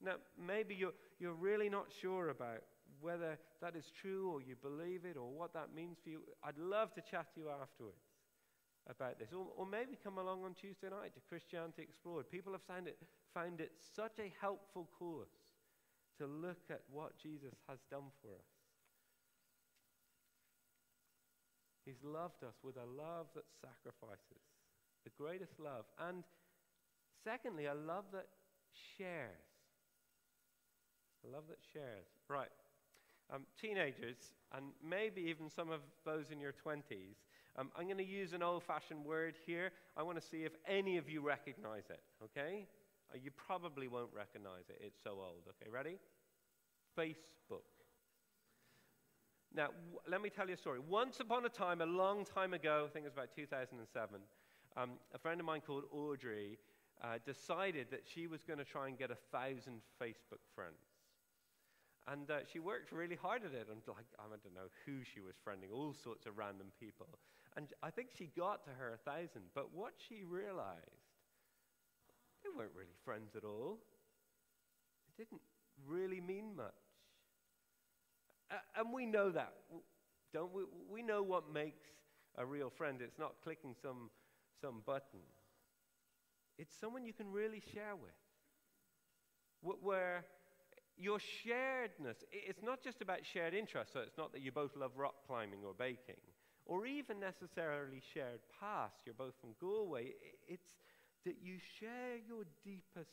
Now, 0.05 0.15
maybe 0.37 0.75
you're, 0.75 0.95
you're 1.21 1.35
really 1.35 1.69
not 1.69 1.87
sure 2.01 2.31
about 2.31 2.63
whether 3.01 3.39
that 3.61 3.77
is 3.77 3.93
true 4.01 4.31
or 4.33 4.43
you 4.43 4.57
believe 4.57 5.05
it 5.05 5.17
or 5.17 5.31
what 5.31 5.55
that 5.55 5.75
means 5.75 5.99
for 6.03 6.11
you. 6.11 6.23
I'd 6.43 6.59
love 6.59 6.93
to 6.95 7.01
chat 7.01 7.27
to 7.35 7.41
you 7.41 7.49
afterwards 7.49 8.03
about 8.91 9.21
this. 9.21 9.29
Or, 9.33 9.47
or 9.57 9.67
maybe 9.67 9.97
come 10.03 10.19
along 10.19 10.43
on 10.45 10.55
Tuesday 10.55 10.89
night 10.91 11.15
to 11.15 11.21
Christianity 11.29 11.83
Explored. 11.83 12.31
People 12.31 12.53
have 12.53 12.63
found 12.63 12.89
it, 12.89 12.99
found 13.33 13.61
it 13.61 13.73
such 13.95 14.19
a 14.19 14.33
helpful 14.41 14.89
course 14.99 15.31
to 16.19 16.27
look 16.27 16.71
at 16.71 16.83
what 16.91 17.19
Jesus 17.19 17.55
has 17.69 17.79
done 17.91 18.11
for 18.21 18.29
us. 18.29 18.53
He's 21.85 22.03
loved 22.05 22.45
us 22.45 22.55
with 22.63 22.77
a 22.77 22.87
love 22.87 23.27
that 23.35 23.45
sacrifices, 23.61 24.43
the 25.05 25.11
greatest 25.19 25.59
love. 25.59 25.85
And 25.99 26.23
secondly, 27.25 27.67
a 27.67 27.75
love 27.75 28.05
that 28.13 28.27
shares. 28.97 29.31
A 31.27 31.35
love 31.35 31.45
that 31.49 31.59
shares. 31.73 32.07
Right. 32.29 32.51
Um, 33.33 33.47
teenagers, 33.61 34.33
and 34.55 34.67
maybe 34.87 35.23
even 35.23 35.49
some 35.49 35.71
of 35.71 35.81
those 36.05 36.31
in 36.31 36.41
your 36.41 36.53
20s, 36.53 37.17
um, 37.57 37.71
I'm 37.77 37.85
going 37.85 37.99
to 37.99 38.05
use 38.05 38.33
an 38.33 38.43
old 38.43 38.63
fashioned 38.63 39.05
word 39.05 39.35
here. 39.47 39.73
I 39.97 40.03
want 40.03 40.21
to 40.21 40.27
see 40.27 40.45
if 40.45 40.53
any 40.67 40.99
of 40.99 41.09
you 41.09 41.21
recognize 41.21 41.85
it, 41.91 42.01
okay? 42.25 42.67
Uh, 43.13 43.19
you 43.23 43.31
probably 43.31 43.89
won't 43.89 44.11
recognize 44.15 44.65
it, 44.69 44.81
it's 44.85 44.99
so 45.03 45.11
old. 45.11 45.43
Okay, 45.49 45.71
ready? 45.71 45.99
Facebook. 46.99 47.67
Now, 49.55 49.67
w- 49.67 50.01
let 50.09 50.23
me 50.23 50.31
tell 50.31 50.49
you 50.49 50.55
a 50.55 50.57
story. 50.57 50.79
Once 50.79 51.21
upon 51.21 51.45
a 51.45 51.49
time, 51.49 51.81
a 51.81 51.87
long 51.87 52.25
time 52.25 52.55
ago, 52.55 52.87
I 52.89 52.93
think 52.93 53.05
it 53.05 53.09
was 53.09 53.15
about 53.15 53.35
2007, 53.37 54.21
um, 54.77 54.91
a 55.15 55.19
friend 55.19 55.41
of 55.41 55.47
mine 55.47 55.61
called 55.61 55.85
Audrey 55.93 56.59
uh, 57.03 57.19
decided 57.27 57.89
that 57.91 58.03
she 58.07 58.27
was 58.27 58.43
going 58.45 58.59
to 58.59 58.65
try 58.65 58.89
and 58.89 58.97
get 58.97 59.11
a 59.11 59.19
thousand 59.31 59.83
Facebook 60.01 60.41
friends. 60.55 60.81
And 62.09 62.31
uh, 62.31 62.41
she 62.51 62.59
worked 62.59 62.91
really 62.91 63.17
hard 63.17 63.45
at 63.45 63.53
it. 63.53 63.69
And 63.71 63.81
like, 63.87 64.07
I 64.19 64.23
don't 64.29 64.55
know 64.55 64.71
who 64.87 65.05
she 65.05 65.21
was 65.21 65.35
friending, 65.47 65.73
all 65.73 65.95
sorts 65.95 66.27
of 66.27 66.39
random 66.39 66.69
people. 66.81 67.07
And 67.57 67.69
I 67.83 67.91
think 67.91 68.09
she 68.17 68.31
got 68.37 68.65
to 68.65 68.71
her 68.71 68.95
a 68.95 69.11
thousand. 69.11 69.53
But 69.55 69.75
what 69.75 69.93
she 70.09 70.25
realized, 70.25 71.02
they 72.43 72.51
weren't 72.57 72.73
really 72.77 72.97
friends 73.05 73.35
at 73.37 73.45
all. 73.45 73.79
It 75.09 75.23
didn't 75.23 75.43
really 75.87 76.21
mean 76.21 76.57
much. 76.57 76.73
And 78.77 78.93
we 78.93 79.07
know 79.07 79.31
that, 79.31 79.55
don't 80.35 80.53
we? 80.53 80.63
We 80.91 81.03
know 81.03 81.23
what 81.23 81.53
makes 81.53 81.89
a 82.37 82.45
real 82.45 82.71
friend. 82.71 83.01
It's 83.01 83.19
not 83.19 83.35
clicking 83.43 83.75
some, 83.81 84.11
some 84.61 84.83
button. 84.85 85.21
It's 86.59 86.75
someone 86.79 87.05
you 87.05 87.15
can 87.15 87.33
really 87.33 87.63
share 87.73 87.97
with. 87.97 88.13
Where 89.81 90.25
your 90.99 91.19
sharedness, 91.19 92.17
it's 92.31 92.63
not 92.63 92.83
just 92.83 93.01
about 93.01 93.25
shared 93.25 93.55
interests, 93.55 93.93
so 93.95 94.01
it's 94.01 94.19
not 94.19 94.33
that 94.33 94.43
you 94.43 94.53
both 94.53 94.77
love 94.77 94.93
rock 94.97 95.15
climbing 95.27 95.61
or 95.65 95.73
baking, 95.73 96.21
or 96.67 96.85
even 96.85 97.19
necessarily 97.19 98.03
shared 98.13 98.41
past, 98.61 98.97
you're 99.07 99.15
both 99.15 99.35
from 99.41 99.51
Galway. 99.61 100.13
It's 100.47 100.69
that 101.25 101.37
you 101.43 101.59
share 101.81 102.17
your 102.29 102.45
deepest 102.65 103.11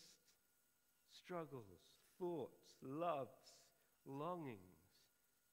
struggles, 1.12 1.66
thoughts, 2.18 2.76
loves, 2.82 3.54
longings, 4.06 4.80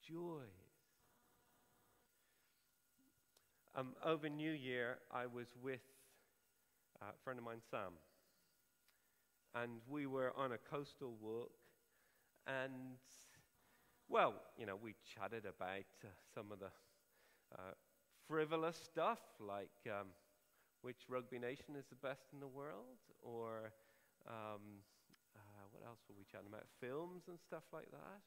joys. 0.02 0.66
Um, 3.76 3.94
over 4.04 4.28
New 4.28 4.52
Year, 4.52 4.98
I 5.12 5.26
was 5.26 5.46
with 5.62 5.80
a 7.00 7.12
friend 7.24 7.38
of 7.38 7.44
mine, 7.44 7.60
Sam, 7.70 7.92
and 9.54 9.80
we 9.88 10.06
were 10.06 10.32
on 10.36 10.52
a 10.52 10.58
coastal 10.58 11.16
walk 11.20 11.50
and, 12.46 12.98
well, 14.08 14.34
you 14.58 14.66
know, 14.66 14.76
we 14.76 14.94
chatted 15.14 15.44
about 15.46 15.86
uh, 16.04 16.08
some 16.34 16.52
of 16.52 16.60
the 16.60 16.70
uh, 17.54 17.72
frivolous 18.28 18.76
stuff, 18.76 19.20
like 19.40 19.70
um, 19.88 20.08
which 20.86 21.02
rugby 21.08 21.36
nation 21.40 21.74
is 21.76 21.84
the 21.90 21.96
best 21.96 22.22
in 22.32 22.38
the 22.38 22.46
world, 22.46 23.02
or 23.20 23.72
um, 24.28 24.62
uh, 25.34 25.64
what 25.72 25.82
else 25.84 25.98
were 26.08 26.14
we 26.16 26.24
chatting 26.30 26.46
about? 26.46 26.62
Films 26.80 27.24
and 27.26 27.40
stuff 27.40 27.64
like 27.72 27.90
that. 27.90 28.22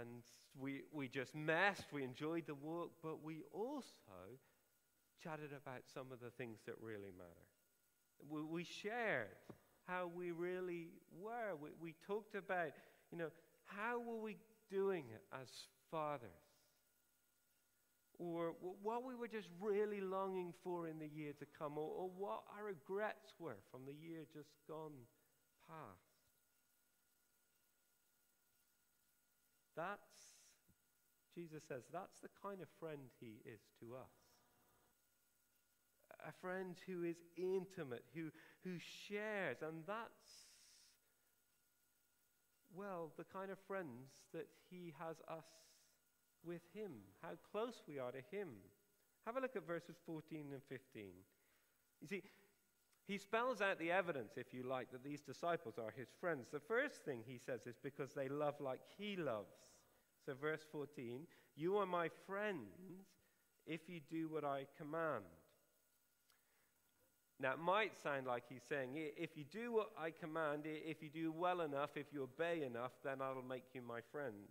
And 0.00 0.22
we, 0.58 0.84
we 0.92 1.06
just 1.08 1.34
messed, 1.34 1.92
we 1.92 2.02
enjoyed 2.02 2.46
the 2.46 2.54
walk, 2.54 2.92
but 3.02 3.22
we 3.22 3.42
also 3.52 4.40
chatted 5.22 5.50
about 5.52 5.82
some 5.92 6.06
of 6.10 6.20
the 6.20 6.30
things 6.30 6.60
that 6.64 6.76
really 6.80 7.12
matter. 7.16 7.46
We, 8.30 8.40
we 8.42 8.64
shared 8.64 9.36
how 9.86 10.10
we 10.14 10.30
really 10.32 10.88
were. 11.20 11.56
We, 11.60 11.70
we 11.78 11.94
talked 12.06 12.34
about, 12.34 12.72
you 13.12 13.18
know, 13.18 13.28
how 13.66 13.98
were 14.00 14.22
we 14.22 14.38
doing 14.70 15.04
as 15.30 15.48
fathers? 15.90 16.45
Or 18.18 18.54
what 18.82 19.04
we 19.04 19.14
were 19.14 19.28
just 19.28 19.48
really 19.60 20.00
longing 20.00 20.54
for 20.64 20.88
in 20.88 20.98
the 20.98 21.08
year 21.08 21.32
to 21.38 21.46
come, 21.58 21.76
or, 21.76 21.90
or 21.90 22.10
what 22.16 22.42
our 22.56 22.64
regrets 22.64 23.34
were 23.38 23.58
from 23.70 23.82
the 23.86 23.92
year 23.92 24.24
just 24.32 24.48
gone 24.66 25.04
past. 25.68 26.00
That's, 29.76 30.40
Jesus 31.34 31.62
says, 31.68 31.82
that's 31.92 32.20
the 32.20 32.30
kind 32.42 32.62
of 32.62 32.68
friend 32.80 33.12
he 33.20 33.42
is 33.44 33.60
to 33.80 33.96
us 33.96 34.26
a 36.26 36.32
friend 36.40 36.76
who 36.86 37.04
is 37.04 37.16
intimate, 37.36 38.04
who, 38.14 38.30
who 38.64 38.76
shares. 39.08 39.58
And 39.62 39.82
that's, 39.86 40.48
well, 42.74 43.12
the 43.16 43.24
kind 43.24 43.50
of 43.50 43.58
friends 43.66 44.10
that 44.32 44.46
he 44.70 44.92
has 44.98 45.16
us 45.28 45.44
with 46.46 46.62
him, 46.74 46.92
how 47.22 47.32
close 47.52 47.82
we 47.88 47.98
are 47.98 48.12
to 48.12 48.22
him. 48.30 48.48
Have 49.26 49.36
a 49.36 49.40
look 49.40 49.56
at 49.56 49.66
verses 49.66 49.96
14 50.06 50.46
and 50.52 50.62
15. 50.68 51.04
You 52.00 52.06
see, 52.06 52.22
he 53.06 53.18
spells 53.18 53.60
out 53.60 53.78
the 53.78 53.92
evidence, 53.92 54.32
if 54.36 54.52
you 54.52 54.62
like, 54.62 54.90
that 54.92 55.04
these 55.04 55.20
disciples 55.20 55.74
are 55.78 55.92
his 55.96 56.08
friends. 56.20 56.46
The 56.52 56.60
first 56.60 57.04
thing 57.04 57.20
he 57.26 57.38
says 57.38 57.60
is 57.66 57.76
because 57.82 58.12
they 58.12 58.28
love 58.28 58.54
like 58.60 58.80
he 58.98 59.16
loves. 59.16 59.54
So, 60.24 60.34
verse 60.34 60.62
14, 60.72 61.20
you 61.56 61.76
are 61.76 61.86
my 61.86 62.08
friends 62.26 63.06
if 63.66 63.88
you 63.88 64.00
do 64.10 64.28
what 64.28 64.44
I 64.44 64.66
command. 64.76 65.24
Now, 67.38 67.52
it 67.52 67.58
might 67.58 67.92
sound 68.02 68.26
like 68.26 68.44
he's 68.48 68.62
saying, 68.68 68.90
if 68.94 69.36
you 69.36 69.44
do 69.44 69.72
what 69.72 69.90
I 70.00 70.10
command, 70.10 70.62
if 70.64 71.02
you 71.02 71.10
do 71.10 71.32
well 71.32 71.60
enough, 71.60 71.90
if 71.94 72.06
you 72.12 72.22
obey 72.22 72.62
enough, 72.64 72.92
then 73.04 73.20
I'll 73.20 73.42
make 73.46 73.64
you 73.74 73.82
my 73.82 74.00
friends. 74.10 74.48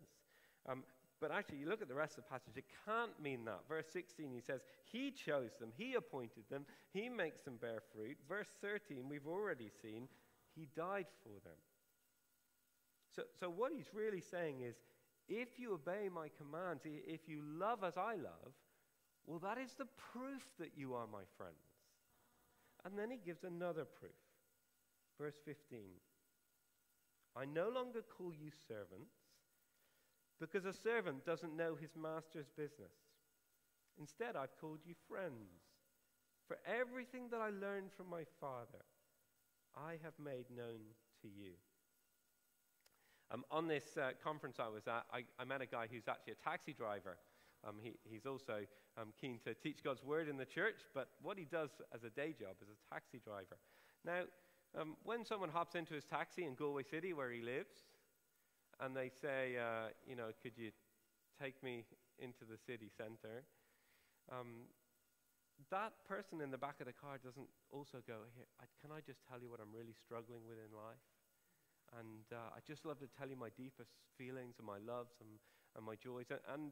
Um, 0.69 0.83
but 1.25 1.33
actually, 1.35 1.57
you 1.57 1.67
look 1.67 1.81
at 1.81 1.87
the 1.87 1.95
rest 1.95 2.19
of 2.19 2.23
the 2.23 2.29
passage, 2.29 2.55
it 2.55 2.65
can't 2.85 3.19
mean 3.19 3.45
that. 3.45 3.61
Verse 3.67 3.87
16, 3.91 4.29
he 4.31 4.41
says, 4.41 4.61
He 4.83 5.09
chose 5.09 5.49
them, 5.59 5.69
He 5.75 5.95
appointed 5.95 6.43
them, 6.51 6.67
He 6.93 7.09
makes 7.09 7.41
them 7.41 7.55
bear 7.59 7.81
fruit. 7.95 8.15
Verse 8.29 8.49
13, 8.61 9.09
we've 9.09 9.25
already 9.25 9.71
seen, 9.81 10.07
He 10.55 10.67
died 10.75 11.07
for 11.23 11.33
them. 11.43 11.57
So, 13.15 13.23
so 13.39 13.49
what 13.49 13.71
he's 13.75 13.89
really 13.91 14.21
saying 14.21 14.61
is, 14.61 14.75
if 15.27 15.57
you 15.57 15.73
obey 15.73 16.09
my 16.13 16.27
commands, 16.37 16.83
if 16.85 17.21
you 17.27 17.41
love 17.43 17.83
as 17.83 17.97
I 17.97 18.17
love, 18.17 18.53
well, 19.25 19.39
that 19.39 19.57
is 19.57 19.73
the 19.73 19.87
proof 20.13 20.43
that 20.59 20.73
you 20.77 20.93
are 20.93 21.07
my 21.11 21.23
friends. 21.39 21.55
And 22.85 22.99
then 22.99 23.09
he 23.09 23.17
gives 23.17 23.43
another 23.43 23.85
proof. 23.85 24.11
Verse 25.19 25.39
15 25.43 25.79
I 27.35 27.45
no 27.45 27.69
longer 27.69 28.03
call 28.15 28.31
you 28.31 28.51
servants, 28.67 29.24
because 30.39 30.65
a 30.65 30.73
servant 30.73 31.25
doesn't 31.25 31.55
know 31.55 31.75
his 31.75 31.91
master's 31.95 32.49
business. 32.57 32.93
Instead, 33.99 34.35
I've 34.35 34.57
called 34.59 34.79
you 34.85 34.95
friends. 35.07 35.63
For 36.47 36.57
everything 36.65 37.29
that 37.31 37.41
I 37.41 37.49
learned 37.49 37.91
from 37.95 38.09
my 38.09 38.23
Father, 38.39 38.85
I 39.75 39.97
have 40.03 40.13
made 40.23 40.45
known 40.55 40.93
to 41.21 41.27
you. 41.27 41.53
Um, 43.31 43.43
on 43.49 43.67
this 43.67 43.97
uh, 43.97 44.11
conference 44.23 44.57
I 44.59 44.67
was 44.67 44.87
at, 44.87 45.05
I, 45.11 45.23
I 45.39 45.45
met 45.45 45.61
a 45.61 45.65
guy 45.65 45.87
who's 45.89 46.07
actually 46.07 46.33
a 46.33 46.43
taxi 46.43 46.73
driver. 46.73 47.17
Um, 47.67 47.75
he, 47.81 47.93
he's 48.03 48.27
also 48.27 48.67
um, 48.97 49.13
keen 49.19 49.39
to 49.45 49.55
teach 49.55 49.83
God's 49.83 50.03
word 50.03 50.29
in 50.29 50.37
the 50.37 50.45
church, 50.45 50.81
but 50.93 51.09
what 51.21 51.39
he 51.39 51.45
does 51.45 51.69
as 51.93 52.03
a 52.03 52.09
day 52.11 52.35
job 52.37 52.55
is 52.61 52.67
a 52.69 52.93
taxi 52.93 53.19
driver. 53.25 53.57
Now, 54.05 54.21
um, 54.79 54.95
when 55.03 55.25
someone 55.25 55.49
hops 55.49 55.73
into 55.73 55.95
his 55.95 56.03
taxi 56.03 56.45
in 56.45 56.53
Galway 56.53 56.83
City, 56.83 57.13
where 57.13 57.31
he 57.31 57.41
lives, 57.41 57.85
and 58.79 58.95
they 58.95 59.09
say, 59.09 59.57
uh, 59.57 59.91
you 60.07 60.15
know, 60.15 60.31
could 60.41 60.57
you 60.57 60.71
take 61.41 61.61
me 61.63 61.85
into 62.19 62.43
the 62.45 62.57
city 62.57 62.89
center? 62.91 63.43
Um, 64.31 64.67
that 65.71 65.93
person 66.07 66.41
in 66.41 66.51
the 66.51 66.57
back 66.57 66.81
of 66.81 66.87
the 66.87 66.93
car 66.95 67.17
doesn't 67.17 67.47
also 67.71 68.03
go, 68.05 68.27
Here, 68.35 68.47
I, 68.59 68.65
can 68.81 68.91
I 68.91 68.99
just 68.99 69.23
tell 69.23 69.39
you 69.39 69.49
what 69.49 69.59
I'm 69.63 69.71
really 69.71 69.95
struggling 69.95 70.43
with 70.43 70.59
in 70.59 70.71
life? 70.75 71.03
And 71.99 72.27
uh, 72.33 72.51
I 72.51 72.59
just 72.67 72.83
love 72.83 72.99
to 72.99 73.07
tell 73.07 73.29
you 73.29 73.37
my 73.37 73.53
deepest 73.55 73.93
feelings 74.17 74.59
and 74.59 74.67
my 74.67 74.81
loves 74.83 75.15
and, 75.21 75.39
and 75.77 75.85
my 75.85 75.95
joys. 75.95 76.27
And, 76.29 76.41
and 76.51 76.71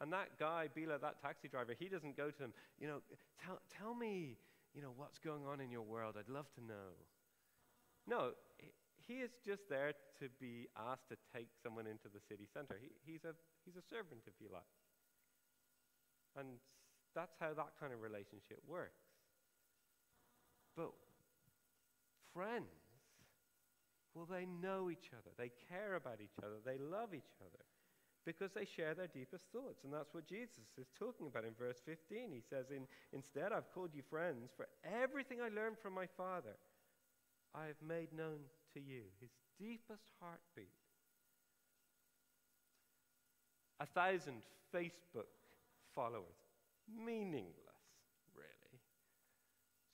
and 0.00 0.12
that 0.12 0.38
guy, 0.38 0.68
Bila, 0.74 1.00
that 1.00 1.20
taxi 1.20 1.48
driver, 1.48 1.74
he 1.78 1.88
doesn't 1.88 2.16
go 2.16 2.30
to 2.30 2.38
them, 2.38 2.54
you 2.78 2.86
know, 2.86 3.02
tell, 3.44 3.60
tell 3.76 3.94
me, 3.94 4.38
you 4.74 4.80
know, 4.80 4.92
what's 4.96 5.18
going 5.18 5.44
on 5.46 5.60
in 5.60 5.70
your 5.70 5.82
world. 5.82 6.16
I'd 6.18 6.32
love 6.32 6.46
to 6.54 6.64
know. 6.64 6.96
No, 8.06 8.32
he 9.10 9.26
is 9.26 9.34
just 9.42 9.66
there 9.66 9.90
to 10.22 10.30
be 10.38 10.70
asked 10.78 11.10
to 11.10 11.18
take 11.34 11.50
someone 11.58 11.90
into 11.90 12.06
the 12.06 12.22
city 12.30 12.46
center. 12.46 12.78
He, 12.78 12.94
he's, 13.02 13.26
a, 13.26 13.34
he's 13.66 13.74
a 13.74 13.82
servant, 13.82 14.22
if 14.30 14.38
you 14.38 14.46
like. 14.54 14.70
And 16.38 16.62
that's 17.10 17.34
how 17.42 17.50
that 17.58 17.74
kind 17.82 17.90
of 17.90 17.98
relationship 17.98 18.62
works. 18.62 19.02
But 20.78 20.94
friends, 22.30 22.70
well, 24.14 24.30
they 24.30 24.46
know 24.46 24.94
each 24.94 25.10
other. 25.10 25.34
They 25.34 25.50
care 25.66 25.98
about 25.98 26.22
each 26.22 26.38
other. 26.38 26.62
They 26.62 26.78
love 26.78 27.10
each 27.10 27.34
other 27.42 27.66
because 28.22 28.54
they 28.54 28.62
share 28.62 28.94
their 28.94 29.10
deepest 29.10 29.50
thoughts. 29.50 29.82
And 29.82 29.90
that's 29.90 30.14
what 30.14 30.30
Jesus 30.30 30.70
is 30.78 30.86
talking 30.94 31.26
about 31.26 31.42
in 31.42 31.58
verse 31.58 31.82
15. 31.82 32.30
He 32.30 32.46
says, 32.46 32.70
in, 32.70 32.86
Instead, 33.10 33.50
I've 33.50 33.74
called 33.74 33.90
you 33.90 34.06
friends, 34.06 34.54
for 34.54 34.70
everything 34.86 35.42
I 35.42 35.50
learned 35.50 35.82
from 35.82 35.98
my 35.98 36.06
Father, 36.14 36.54
I 37.58 37.66
have 37.66 37.82
made 37.82 38.14
known 38.14 38.46
to 38.74 38.80
you, 38.80 39.02
his 39.20 39.30
deepest 39.58 40.04
heartbeat. 40.20 40.72
A 43.80 43.86
thousand 43.86 44.42
Facebook 44.74 45.30
followers. 45.94 46.40
Meaningless, 46.88 47.54
really. 48.34 48.80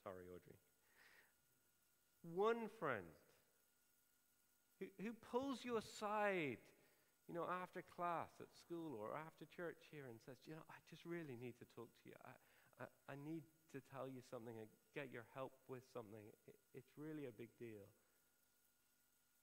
Sorry, 0.02 0.24
Audrey. 0.34 0.56
One 2.34 2.68
friend 2.80 3.04
who, 4.80 4.86
who 5.00 5.12
pulls 5.30 5.64
you 5.64 5.76
aside 5.76 6.58
you 7.26 7.34
know, 7.34 7.46
after 7.50 7.82
class 7.82 8.30
at 8.38 8.46
school 8.54 8.94
or 9.02 9.18
after 9.18 9.50
church 9.50 9.90
here 9.90 10.06
and 10.06 10.18
says, 10.22 10.38
you 10.46 10.54
know, 10.54 10.62
I 10.70 10.78
just 10.86 11.02
really 11.02 11.34
need 11.34 11.58
to 11.58 11.66
talk 11.74 11.90
to 11.90 12.04
you. 12.06 12.14
I, 12.22 12.86
I, 12.86 12.86
I 13.10 13.14
need 13.18 13.42
to 13.74 13.82
tell 13.90 14.06
you 14.06 14.22
something 14.30 14.54
and 14.54 14.70
get 14.94 15.10
your 15.10 15.26
help 15.34 15.50
with 15.66 15.82
something. 15.90 16.22
It, 16.46 16.54
it's 16.70 16.94
really 16.94 17.26
a 17.26 17.34
big 17.34 17.50
deal. 17.58 17.90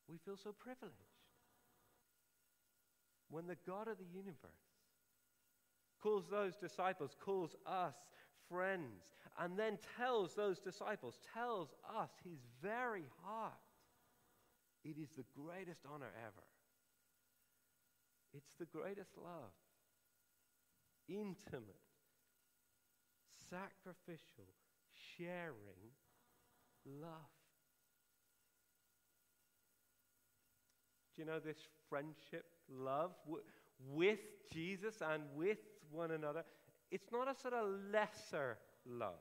We 0.10 0.18
feel 0.18 0.38
so 0.38 0.52
privileged. 0.52 0.96
When 3.30 3.48
the 3.48 3.58
God 3.66 3.88
of 3.88 3.98
the 3.98 4.06
universe 4.14 4.52
calls 6.02 6.26
those 6.30 6.56
disciples, 6.56 7.16
calls 7.20 7.56
us 7.66 7.96
friends, 8.50 9.16
and 9.40 9.58
then 9.58 9.80
tells 9.98 10.36
those 10.36 10.60
disciples, 10.60 11.20
tells 11.34 11.70
us 11.98 12.10
his 12.24 12.40
very 12.62 13.06
heart, 13.24 13.54
it 14.84 14.98
is 15.02 15.10
the 15.16 15.24
greatest 15.36 15.82
honor 15.92 16.12
ever. 16.26 16.44
It's 18.34 18.54
the 18.60 18.66
greatest 18.66 19.12
love. 19.18 19.54
Intimate, 21.08 21.80
sacrificial, 23.50 24.48
sharing 25.18 25.94
love. 26.86 27.43
Do 31.16 31.22
you 31.22 31.28
know 31.28 31.40
this 31.40 31.58
friendship, 31.90 32.46
love 32.70 33.12
w- 33.26 33.44
with 33.92 34.20
Jesus 34.52 34.96
and 35.02 35.24
with 35.36 35.60
one 35.92 36.12
another? 36.12 36.44
It's 36.92 37.12
not 37.12 37.28
a 37.28 37.40
sort 37.40 37.54
of 37.54 37.68
lesser 37.92 38.58
love. 38.86 39.20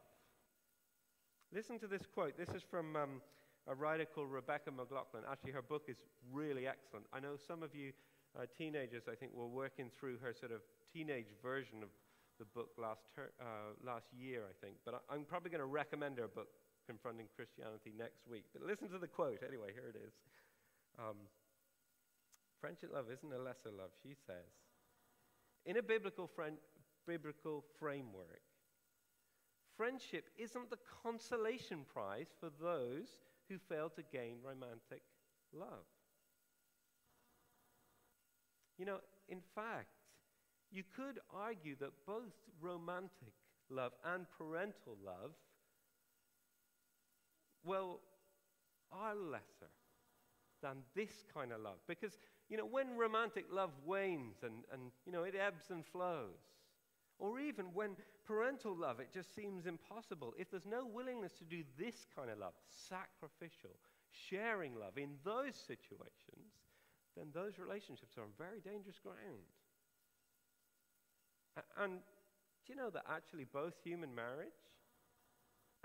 Listen 1.53 1.79
to 1.81 1.87
this 1.87 2.03
quote. 2.07 2.37
This 2.39 2.49
is 2.51 2.63
from 2.63 2.97
um, 2.97 3.21
a 3.67 3.75
writer 3.75 4.05
called 4.07 4.31
Rebecca 4.31 4.71
McLaughlin. 4.71 5.23
Actually, 5.31 5.53
her 5.53 5.63
book 5.63 5.85
is 5.89 5.97
really 6.33 6.67
excellent. 6.67 7.07
I 7.13 7.21
know 7.21 7.37
some 7.37 7.63
of 7.63 7.75
you 7.75 7.93
uh, 8.39 8.47
teenagers, 8.57 9.05
I 9.11 9.15
think, 9.15 9.33
were 9.35 9.47
working 9.47 9.91
through 9.91 10.19
her 10.19 10.33
sort 10.33 10.53
of 10.53 10.63
teenage 10.93 11.29
version 11.43 11.83
of 11.83 11.91
the 12.39 12.47
book 12.47 12.71
last, 12.79 13.03
ter- 13.15 13.33
uh, 13.41 13.77
last 13.85 14.07
year, 14.17 14.43
I 14.49 14.55
think. 14.65 14.77
But 14.85 15.05
I- 15.11 15.15
am 15.15 15.25
probably 15.25 15.51
going 15.51 15.61
to 15.61 15.67
recommend 15.67 16.19
her 16.19 16.29
book, 16.29 16.49
Confronting 16.87 17.27
Christianity, 17.37 17.93
next 17.97 18.27
week. 18.27 18.45
But 18.53 18.63
listen 18.67 18.89
to 18.89 18.99
the 18.99 19.07
quote. 19.07 19.43
Anyway, 19.47 19.71
here 19.73 19.89
it 19.89 19.97
is. 19.97 20.13
Um, 20.99 21.17
Friendship 22.63 22.91
love 22.95 23.07
isn't 23.13 23.33
a 23.33 23.43
lesser 23.43 23.71
love, 23.77 23.91
she 24.03 24.15
says. 24.25 24.47
In 25.67 25.77
a 25.79 25.83
biblical, 25.83 26.29
friend, 26.29 26.57
biblical 27.09 27.65
framework, 27.81 28.41
friendship 29.77 30.31
isn't 30.39 30.71
the 30.71 30.79
consolation 31.03 31.81
prize 31.93 32.29
for 32.39 32.51
those 32.63 33.19
who 33.49 33.59
fail 33.59 33.91
to 33.91 34.03
gain 34.13 34.37
romantic 34.45 35.03
love. 35.53 35.87
You 38.79 38.87
know, 38.87 38.99
in 39.29 39.41
fact, 39.57 39.89
you 40.71 40.85
could 40.97 41.19
argue 41.35 41.75
that 41.81 41.91
both 42.07 42.33
romantic 42.61 43.35
love 43.71 43.93
and 44.05 44.25
parental 44.39 44.97
love, 45.05 45.33
well, 47.65 47.99
are 48.93 49.17
lesser 49.17 49.73
than 50.63 50.79
this 50.95 51.25
kind 51.35 51.53
of 51.53 51.61
love. 51.61 51.79
Because, 51.89 52.19
you 52.53 52.59
know, 52.59 52.67
when 52.67 52.99
romantic 52.99 53.47
love 53.51 53.71
wanes 53.87 54.37
and, 54.43 54.65
and 54.71 54.93
you 55.07 55.13
know, 55.13 55.23
it 55.23 55.35
ebbs 55.35 55.71
and 55.71 55.87
flows, 55.87 56.37
or 57.19 57.41
even 57.41 57.73
when 57.73 57.97
parental 58.27 58.77
love, 58.77 59.01
it 59.01 59.09
just 59.11 59.35
seems 59.35 59.65
impossible. 59.65 60.35
If 60.39 60.51
there's 60.51 60.67
no 60.67 60.85
willingness 60.85 61.33
to 61.39 61.45
do 61.45 61.63
this 61.79 62.05
kind 62.15 62.29
of 62.29 62.39
love, 62.39 62.53
sacrificial, 62.69 63.71
sharing 64.11 64.75
love 64.79 64.99
in 64.99 65.13
those 65.25 65.57
situations, 65.57 66.53
then 67.17 67.29
those 67.33 67.59
relationships 67.59 68.19
are 68.19 68.23
on 68.25 68.37
very 68.37 68.61
dangerous 68.61 68.99
ground. 68.99 69.49
And 71.81 72.01
do 72.67 72.73
you 72.75 72.77
know 72.77 72.91
that 72.91 73.05
actually 73.11 73.45
both 73.45 73.73
human 73.83 74.15
marriage 74.15 74.61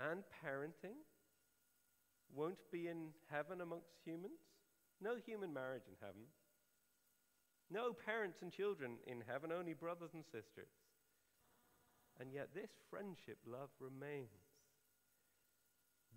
and 0.00 0.22
parenting 0.44 1.00
won't 2.34 2.60
be 2.70 2.88
in 2.88 3.08
heaven 3.32 3.62
amongst 3.62 3.96
humans? 4.04 4.40
No 5.00 5.16
human 5.16 5.54
marriage 5.54 5.88
in 5.88 5.94
heaven. 5.98 6.28
No 7.70 7.92
parents 7.92 8.38
and 8.42 8.50
children 8.52 8.92
in 9.06 9.22
heaven, 9.30 9.52
only 9.52 9.74
brothers 9.74 10.10
and 10.14 10.24
sisters. 10.24 10.70
And 12.20 12.32
yet, 12.32 12.48
this 12.54 12.70
friendship 12.90 13.38
love 13.46 13.68
remains. 13.78 14.28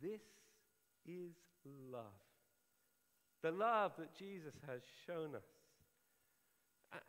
This 0.01 0.21
is 1.05 1.33
love. 1.91 2.03
The 3.43 3.51
love 3.51 3.93
that 3.97 4.15
Jesus 4.17 4.53
has 4.67 4.81
shown 5.05 5.35
us. 5.35 5.43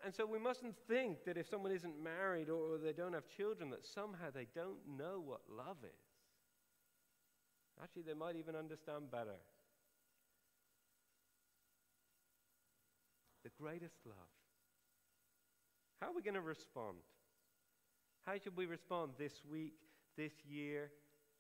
And 0.05 0.15
so 0.15 0.27
we 0.27 0.39
mustn't 0.39 0.77
think 0.89 1.25
that 1.25 1.37
if 1.37 1.49
someone 1.49 1.73
isn't 1.73 2.03
married 2.03 2.49
or 2.49 2.79
they 2.79 2.93
don't 2.93 3.15
have 3.15 3.29
children, 3.29 3.71
that 3.71 3.85
somehow 3.85 4.31
they 4.33 4.47
don't 4.55 4.79
know 4.97 5.23
what 5.25 5.41
love 5.51 5.79
is. 5.85 5.99
Actually, 7.83 8.03
they 8.03 8.15
might 8.15 8.37
even 8.37 8.55
understand 8.55 9.11
better. 9.11 9.37
Greatest 13.63 13.95
love. 14.05 14.33
How 16.01 16.09
are 16.09 16.15
we 16.15 16.23
going 16.23 16.35
to 16.35 16.41
respond? 16.41 16.99
How 18.27 18.33
should 18.43 18.57
we 18.57 18.67
respond 18.67 19.13
this 19.19 19.35
week, 19.49 19.75
this 20.17 20.33
year, 20.49 20.91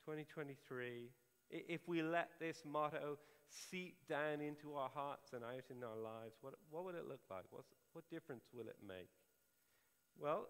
2023? 0.06 1.10
If 1.50 1.80
we 1.88 2.00
let 2.02 2.30
this 2.38 2.62
motto 2.64 3.18
seep 3.70 3.96
down 4.08 4.40
into 4.40 4.74
our 4.74 4.88
hearts 4.88 5.32
and 5.32 5.42
out 5.42 5.64
in 5.68 5.82
our 5.82 5.96
lives, 5.96 6.36
what, 6.42 6.54
what 6.70 6.84
would 6.84 6.94
it 6.94 7.08
look 7.08 7.20
like? 7.28 7.44
What's, 7.50 7.68
what 7.92 8.08
difference 8.08 8.44
will 8.54 8.68
it 8.68 8.76
make? 8.86 9.10
Well, 10.18 10.46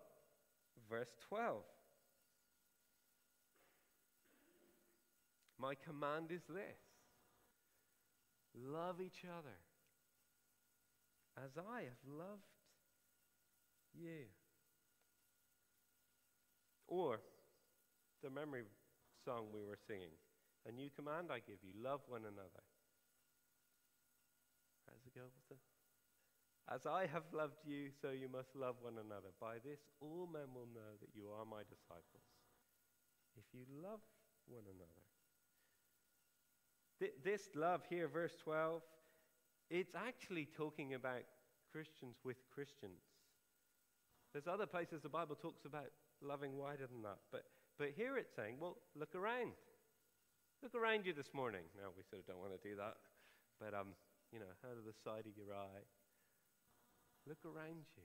verse 0.91 1.11
12. 1.29 1.63
My 5.59 5.75
command 5.75 6.33
is 6.33 6.43
this 6.49 6.81
love 8.55 9.01
each 9.01 9.25
other 9.25 9.57
as 11.37 11.57
I 11.57 11.88
have 11.88 12.03
loved 12.07 12.49
you. 13.95 14.29
Or 16.88 17.21
the 18.23 18.31
memory 18.31 18.64
song 19.25 19.47
we 19.53 19.64
were 19.64 19.79
singing. 19.87 20.12
A 20.68 20.73
new 20.73 20.90
command 20.95 21.29
I 21.31 21.40
give 21.40 21.59
you 21.62 21.73
love 21.83 22.01
one 22.07 22.23
another. 22.23 22.62
How's 24.87 25.07
it 25.07 25.14
go? 25.14 25.57
As 26.71 26.87
I 26.87 27.07
have 27.12 27.25
loved 27.33 27.59
you, 27.66 27.90
so 28.01 28.11
you 28.11 28.29
must 28.29 28.55
love 28.55 28.77
one 28.81 28.95
another. 28.95 29.35
By 29.40 29.59
this, 29.64 29.81
all 30.01 30.29
men 30.33 30.55
will 30.55 30.71
know 30.73 30.95
that 31.01 31.11
you 31.14 31.27
are 31.29 31.45
my 31.45 31.66
disciples. 31.66 32.23
If 33.37 33.45
you 33.53 33.64
love 33.83 34.01
one 34.47 34.62
another. 34.64 35.03
Th- 37.01 37.18
this 37.25 37.49
love 37.57 37.83
here, 37.90 38.07
verse 38.07 38.37
12, 38.45 38.83
it's 39.73 39.97
actually 39.97 40.47
talking 40.53 40.93
about 40.93 41.25
Christians 41.73 42.21
with 42.29 42.37
Christians. 42.53 43.01
There's 44.33 44.47
other 44.47 44.69
places 44.69 45.01
the 45.01 45.09
Bible 45.09 45.35
talks 45.35 45.65
about 45.65 45.89
loving 46.21 46.61
wider 46.61 46.87
than 46.87 47.01
that. 47.09 47.25
But, 47.33 47.49
but 47.79 47.97
here 47.97 48.21
it's 48.21 48.37
saying, 48.37 48.61
well, 48.61 48.77
look 48.95 49.17
around. 49.17 49.57
Look 50.63 50.75
around 50.77 51.07
you 51.09 51.17
this 51.17 51.33
morning. 51.33 51.65
Now, 51.73 51.89
we 51.97 52.05
sort 52.05 52.21
of 52.21 52.29
don't 52.29 52.39
want 52.39 52.53
to 52.53 52.61
do 52.61 52.77
that. 52.77 53.01
But, 53.59 53.73
um, 53.73 53.97
you 54.31 54.39
know, 54.39 54.53
out 54.69 54.77
of 54.77 54.85
the 54.85 54.93
side 54.93 55.25
of 55.25 55.33
your 55.41 55.57
eye, 55.57 55.85
look 57.27 57.41
around 57.45 57.89
you. 57.97 58.05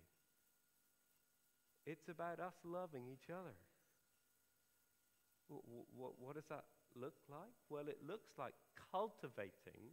It's 1.86 2.08
about 2.08 2.39
us 2.39 2.56
loving 2.63 3.12
each 3.12 3.27
other. 3.30 3.56
What, 5.47 5.63
what, 5.95 6.12
what 6.19 6.36
does 6.36 6.47
that 6.47 6.63
look 6.95 7.15
like? 7.30 7.56
Well, 7.69 7.88
it 7.88 7.99
looks 8.08 8.32
like 8.39 8.53
cultivating 8.91 9.91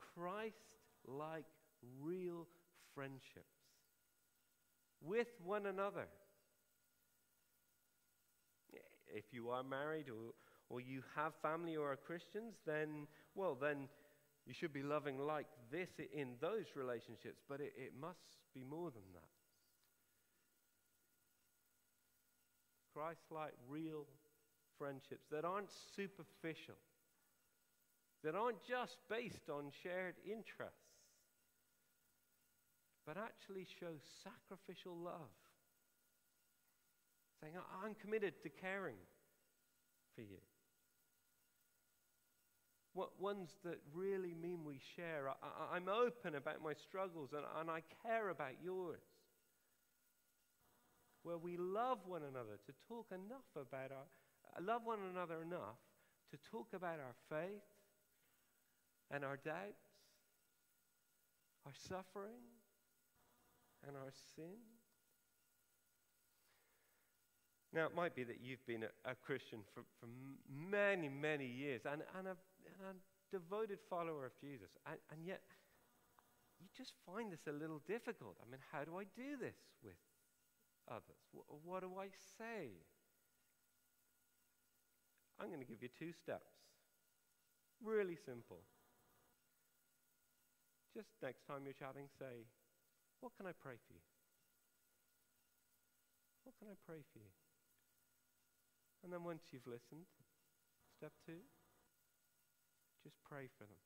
Christ 0.00 0.81
like 1.06 1.44
real 2.00 2.46
friendships 2.94 3.46
with 5.00 5.28
one 5.44 5.66
another. 5.66 6.06
If 9.14 9.24
you 9.32 9.50
are 9.50 9.62
married 9.62 10.08
or, 10.08 10.32
or 10.70 10.80
you 10.80 11.02
have 11.16 11.34
family 11.42 11.76
or 11.76 11.92
are 11.92 11.96
Christians, 11.96 12.54
then, 12.66 13.06
well, 13.34 13.54
then 13.60 13.88
you 14.46 14.54
should 14.54 14.72
be 14.72 14.82
loving 14.82 15.18
like 15.18 15.46
this 15.70 15.90
in 16.14 16.30
those 16.40 16.64
relationships, 16.74 17.42
but 17.48 17.60
it, 17.60 17.72
it 17.76 17.92
must 18.00 18.38
be 18.54 18.64
more 18.64 18.90
than 18.90 19.02
that. 19.14 19.28
Christ 22.94 23.24
like 23.30 23.52
real 23.68 24.06
friendships 24.78 25.26
that 25.30 25.44
aren't 25.44 25.70
superficial, 25.94 26.76
that 28.24 28.34
aren't 28.34 28.62
just 28.66 28.96
based 29.08 29.48
on 29.50 29.70
shared 29.82 30.14
interests, 30.26 30.81
but 33.06 33.16
actually 33.16 33.66
show 33.80 33.94
sacrificial 34.22 34.96
love. 34.96 35.34
Saying, 37.40 37.54
I'm 37.84 37.94
committed 37.94 38.34
to 38.42 38.48
caring 38.48 39.00
for 40.14 40.22
you. 40.22 40.38
what 42.94 43.20
ones 43.20 43.50
that 43.64 43.78
really 43.94 44.34
mean 44.34 44.64
we 44.64 44.78
share. 44.96 45.30
I, 45.30 45.76
am 45.76 45.88
open 45.88 46.34
about 46.34 46.62
my 46.62 46.74
struggles 46.74 47.30
and, 47.32 47.42
and 47.58 47.70
I 47.70 47.82
care 48.06 48.28
about 48.28 48.62
yours. 48.62 49.00
Where 51.22 51.38
we 51.38 51.56
love 51.56 51.98
one 52.06 52.22
another 52.22 52.58
to 52.66 52.72
talk 52.88 53.06
enough 53.10 53.48
about 53.56 53.92
our, 53.92 54.62
love 54.62 54.82
one 54.84 54.98
another 55.10 55.42
enough 55.42 55.80
to 56.32 56.50
talk 56.50 56.68
about 56.74 56.98
our 56.98 57.14
faith 57.30 57.62
and 59.10 59.24
our 59.24 59.36
doubts, 59.36 59.88
our 61.64 61.72
suffering, 61.74 62.42
and 63.86 63.96
our 63.96 64.12
sin. 64.36 64.58
Now, 67.72 67.86
it 67.86 67.94
might 67.94 68.14
be 68.14 68.22
that 68.24 68.36
you've 68.42 68.64
been 68.66 68.84
a, 68.84 69.10
a 69.10 69.14
Christian 69.14 69.60
for, 69.72 69.82
for 69.98 70.06
many, 70.46 71.08
many 71.08 71.46
years 71.46 71.82
and, 71.90 72.02
and, 72.18 72.28
a, 72.28 72.36
and 72.84 72.84
a 72.92 72.96
devoted 73.32 73.78
follower 73.88 74.26
of 74.26 74.32
Jesus, 74.38 74.76
and, 74.86 74.98
and 75.10 75.26
yet 75.26 75.40
you 76.60 76.68
just 76.76 76.92
find 77.06 77.32
this 77.32 77.46
a 77.48 77.52
little 77.52 77.80
difficult. 77.88 78.36
I 78.44 78.50
mean, 78.50 78.60
how 78.70 78.84
do 78.84 78.98
I 78.98 79.04
do 79.16 79.40
this 79.40 79.56
with 79.82 79.96
others? 80.86 81.24
What, 81.32 81.46
what 81.64 81.80
do 81.80 81.90
I 81.98 82.08
say? 82.38 82.76
I'm 85.40 85.48
going 85.48 85.60
to 85.60 85.66
give 85.66 85.82
you 85.82 85.88
two 85.98 86.12
steps. 86.12 86.52
Really 87.82 88.16
simple. 88.16 88.60
Just 90.94 91.08
next 91.22 91.46
time 91.48 91.62
you're 91.64 91.72
chatting, 91.72 92.06
say, 92.18 92.44
What 93.22 93.38
can 93.38 93.46
I 93.46 93.54
pray 93.54 93.78
for 93.78 93.94
you? 93.94 94.02
What 96.42 96.58
can 96.58 96.66
I 96.66 96.74
pray 96.84 97.06
for 97.14 97.22
you? 97.22 97.30
And 99.06 99.12
then 99.12 99.22
once 99.22 99.46
you've 99.54 99.66
listened, 99.66 100.10
step 100.98 101.12
two, 101.24 101.38
just 103.06 103.14
pray 103.22 103.46
for 103.58 103.62
them. 103.64 103.78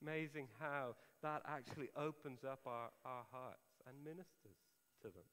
Amazing 0.00 0.48
how 0.58 0.96
that 1.22 1.42
actually 1.44 1.88
opens 1.96 2.44
up 2.44 2.60
our, 2.64 2.88
our 3.04 3.24
hearts 3.30 3.68
and 3.84 3.96
ministers 4.04 4.60
to 5.04 5.08
them. 5.08 5.28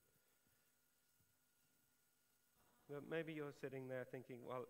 But 2.89 3.03
maybe 3.10 3.32
you're 3.32 3.56
sitting 3.62 3.88
there 3.88 4.06
thinking, 4.12 4.38
well, 4.45 4.67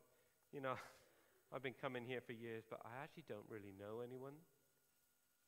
you 0.52 0.62
know, 0.62 0.76
I've 1.54 1.64
been 1.64 1.78
coming 1.80 2.06
here 2.06 2.22
for 2.22 2.34
years, 2.34 2.64
but 2.70 2.82
I 2.86 3.04
actually 3.04 3.26
don't 3.28 3.46
really 3.50 3.74
know 3.78 4.02
anyone, 4.06 4.34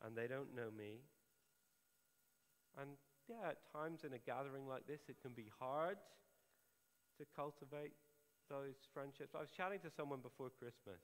and 0.04 0.16
they 0.16 0.26
don't 0.26 0.54
know 0.54 0.70
me. 0.76 1.06
And 2.80 2.96
yeah, 3.28 3.56
at 3.56 3.64
times 3.72 4.04
in 4.04 4.12
a 4.12 4.22
gathering 4.22 4.68
like 4.68 4.86
this, 4.86 5.08
it 5.08 5.16
can 5.20 5.32
be 5.32 5.50
hard 5.58 5.98
to 7.18 7.24
cultivate 7.34 7.92
those 8.48 8.76
friendships. 8.92 9.34
I 9.34 9.40
was 9.40 9.50
chatting 9.50 9.80
to 9.80 9.90
someone 9.90 10.20
before 10.20 10.50
Christmas 10.50 11.00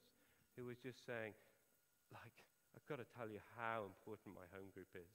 who 0.55 0.65
was 0.65 0.77
just 0.77 1.05
saying, 1.05 1.33
like, 2.13 2.45
I've 2.75 2.85
got 2.85 3.01
to 3.01 3.09
tell 3.17 3.27
you 3.27 3.41
how 3.57 3.89
important 3.89 4.35
my 4.35 4.47
home 4.53 4.69
group 4.73 4.89
is. 4.95 5.09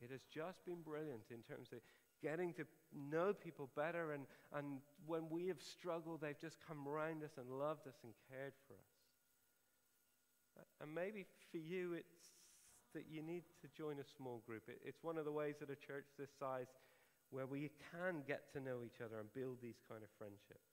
It 0.00 0.10
has 0.12 0.24
just 0.32 0.64
been 0.64 0.80
brilliant 0.80 1.28
in 1.30 1.42
terms 1.42 1.72
of 1.72 1.80
getting 2.22 2.52
to 2.54 2.64
know 2.92 3.32
people 3.32 3.68
better, 3.76 4.12
and, 4.12 4.24
and 4.54 4.80
when 5.06 5.28
we 5.30 5.48
have 5.48 5.60
struggled, 5.60 6.20
they've 6.20 6.38
just 6.38 6.56
come 6.66 6.86
around 6.86 7.24
us 7.24 7.32
and 7.36 7.50
loved 7.50 7.86
us 7.86 7.96
and 8.04 8.12
cared 8.28 8.52
for 8.68 8.74
us. 8.74 10.68
And 10.80 10.94
maybe 10.94 11.24
for 11.50 11.58
you, 11.58 11.94
it's 11.94 12.32
that 12.94 13.06
you 13.10 13.22
need 13.22 13.44
to 13.62 13.68
join 13.76 13.98
a 13.98 14.16
small 14.16 14.42
group. 14.46 14.62
It, 14.68 14.80
it's 14.84 15.02
one 15.02 15.18
of 15.18 15.24
the 15.24 15.32
ways 15.32 15.56
that 15.60 15.70
a 15.70 15.76
church 15.76 16.06
this 16.18 16.30
size 16.38 16.66
where 17.30 17.46
we 17.46 17.70
can 17.92 18.22
get 18.26 18.52
to 18.52 18.60
know 18.60 18.82
each 18.84 19.00
other 19.04 19.18
and 19.20 19.32
build 19.32 19.58
these 19.62 19.80
kind 19.88 20.02
of 20.02 20.08
friendships. 20.18 20.70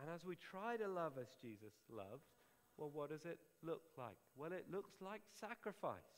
And 0.00 0.08
as 0.14 0.24
we 0.24 0.36
try 0.36 0.76
to 0.76 0.86
love 0.86 1.14
as 1.20 1.28
Jesus 1.42 1.74
loved, 1.90 2.22
well, 2.76 2.90
what 2.92 3.10
does 3.10 3.24
it 3.24 3.38
look 3.62 3.82
like? 3.98 4.16
Well, 4.36 4.52
it 4.52 4.66
looks 4.70 4.94
like 5.00 5.22
sacrifice. 5.40 6.14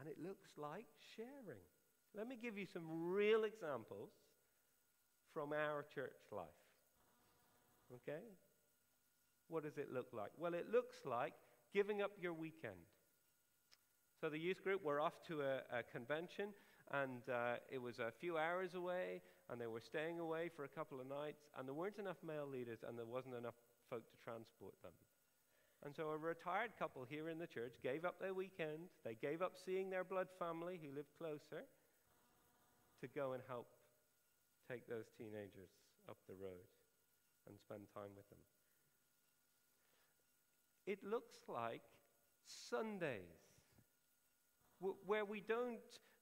And 0.00 0.08
it 0.08 0.16
looks 0.22 0.50
like 0.56 0.86
sharing. 1.16 1.66
Let 2.16 2.26
me 2.26 2.36
give 2.40 2.56
you 2.56 2.64
some 2.64 2.84
real 2.88 3.44
examples 3.44 4.10
from 5.34 5.52
our 5.52 5.84
church 5.94 6.16
life. 6.32 6.46
Okay? 7.94 8.24
What 9.48 9.64
does 9.64 9.76
it 9.76 9.92
look 9.92 10.08
like? 10.12 10.30
Well, 10.38 10.54
it 10.54 10.70
looks 10.72 10.96
like 11.04 11.34
giving 11.72 12.02
up 12.02 12.12
your 12.20 12.32
weekend. 12.32 12.86
So 14.20 14.28
the 14.28 14.38
youth 14.38 14.62
group 14.64 14.84
were 14.84 15.00
off 15.00 15.22
to 15.28 15.42
a, 15.42 15.78
a 15.78 15.82
convention, 15.82 16.48
and 16.92 17.22
uh, 17.28 17.56
it 17.70 17.80
was 17.80 17.98
a 17.98 18.10
few 18.10 18.36
hours 18.36 18.74
away, 18.74 19.22
and 19.50 19.60
they 19.60 19.66
were 19.66 19.80
staying 19.80 20.18
away 20.18 20.50
for 20.54 20.64
a 20.64 20.68
couple 20.68 21.00
of 21.00 21.06
nights, 21.06 21.44
and 21.56 21.68
there 21.68 21.74
weren't 21.74 21.98
enough 21.98 22.16
male 22.26 22.46
leaders, 22.46 22.80
and 22.86 22.98
there 22.98 23.06
wasn't 23.06 23.34
enough 23.34 23.54
folk 23.88 24.02
to 24.10 24.16
transport 24.22 24.74
them. 24.82 24.92
And 25.84 25.94
so 25.94 26.10
a 26.10 26.18
retired 26.18 26.72
couple 26.78 27.06
here 27.08 27.28
in 27.28 27.38
the 27.38 27.46
church 27.46 27.74
gave 27.82 28.04
up 28.04 28.18
their 28.18 28.34
weekend. 28.34 28.90
They 29.04 29.14
gave 29.14 29.42
up 29.42 29.52
seeing 29.64 29.90
their 29.90 30.02
blood 30.02 30.26
family 30.38 30.80
who 30.82 30.94
lived 30.94 31.14
closer 31.16 31.64
to 33.00 33.06
go 33.14 33.32
and 33.32 33.42
help 33.46 33.68
take 34.68 34.88
those 34.88 35.06
teenagers 35.16 35.70
up 36.10 36.16
the 36.28 36.34
road 36.34 36.66
and 37.46 37.56
spend 37.60 37.82
time 37.94 38.10
with 38.16 38.28
them. 38.28 38.42
It 40.88 41.04
looks 41.04 41.36
like 41.46 41.82
Sundays 42.46 43.20
where 45.04 45.26
we 45.26 45.42
don't 45.46 45.76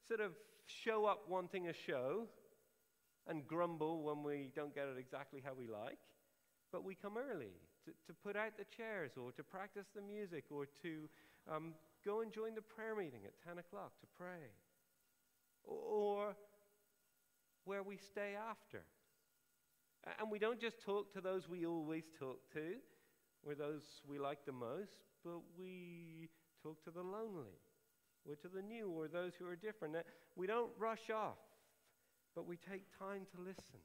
sort 0.05 0.19
of 0.19 0.33
show 0.65 1.05
up 1.05 1.21
wanting 1.29 1.69
a 1.69 1.73
show 1.73 2.27
and 3.27 3.47
grumble 3.47 4.03
when 4.03 4.23
we 4.23 4.51
don't 4.53 4.75
get 4.75 4.87
it 4.87 4.97
exactly 4.99 5.41
how 5.41 5.53
we 5.57 5.67
like, 5.67 5.99
but 6.73 6.83
we 6.83 6.95
come 6.95 7.13
early 7.17 7.53
to, 7.85 7.91
to 8.07 8.13
put 8.13 8.35
out 8.35 8.57
the 8.57 8.65
chairs 8.65 9.11
or 9.15 9.31
to 9.31 9.43
practice 9.43 9.87
the 9.95 10.01
music 10.01 10.43
or 10.51 10.65
to 10.81 11.07
um, 11.49 11.73
go 12.03 12.19
and 12.19 12.33
join 12.33 12.53
the 12.53 12.61
prayer 12.61 12.93
meeting 12.93 13.21
at 13.25 13.31
10 13.47 13.59
o'clock 13.59 13.93
to 14.01 14.07
pray. 14.17 14.51
Or 15.63 16.35
where 17.63 17.83
we 17.83 17.95
stay 17.95 18.33
after. 18.49 18.83
And 20.19 20.29
we 20.29 20.39
don't 20.39 20.59
just 20.59 20.81
talk 20.81 21.13
to 21.13 21.21
those 21.21 21.47
we 21.47 21.65
always 21.65 22.03
talk 22.19 22.39
to, 22.51 22.75
or 23.47 23.55
those 23.55 23.83
we 24.07 24.19
like 24.19 24.45
the 24.45 24.51
most, 24.51 24.99
but 25.23 25.39
we 25.57 26.29
talk 26.61 26.83
to 26.83 26.91
the 26.91 27.01
lonely 27.01 27.55
or 28.27 28.35
to 28.35 28.47
the 28.53 28.61
new 28.61 28.89
or 28.89 29.07
those 29.07 29.31
who 29.39 29.47
are 29.47 29.55
different. 29.55 29.95
We 30.35 30.47
don't 30.47 30.71
rush 30.77 31.09
off, 31.09 31.39
but 32.35 32.45
we 32.45 32.57
take 32.57 32.83
time 32.99 33.25
to 33.33 33.41
listen 33.41 33.79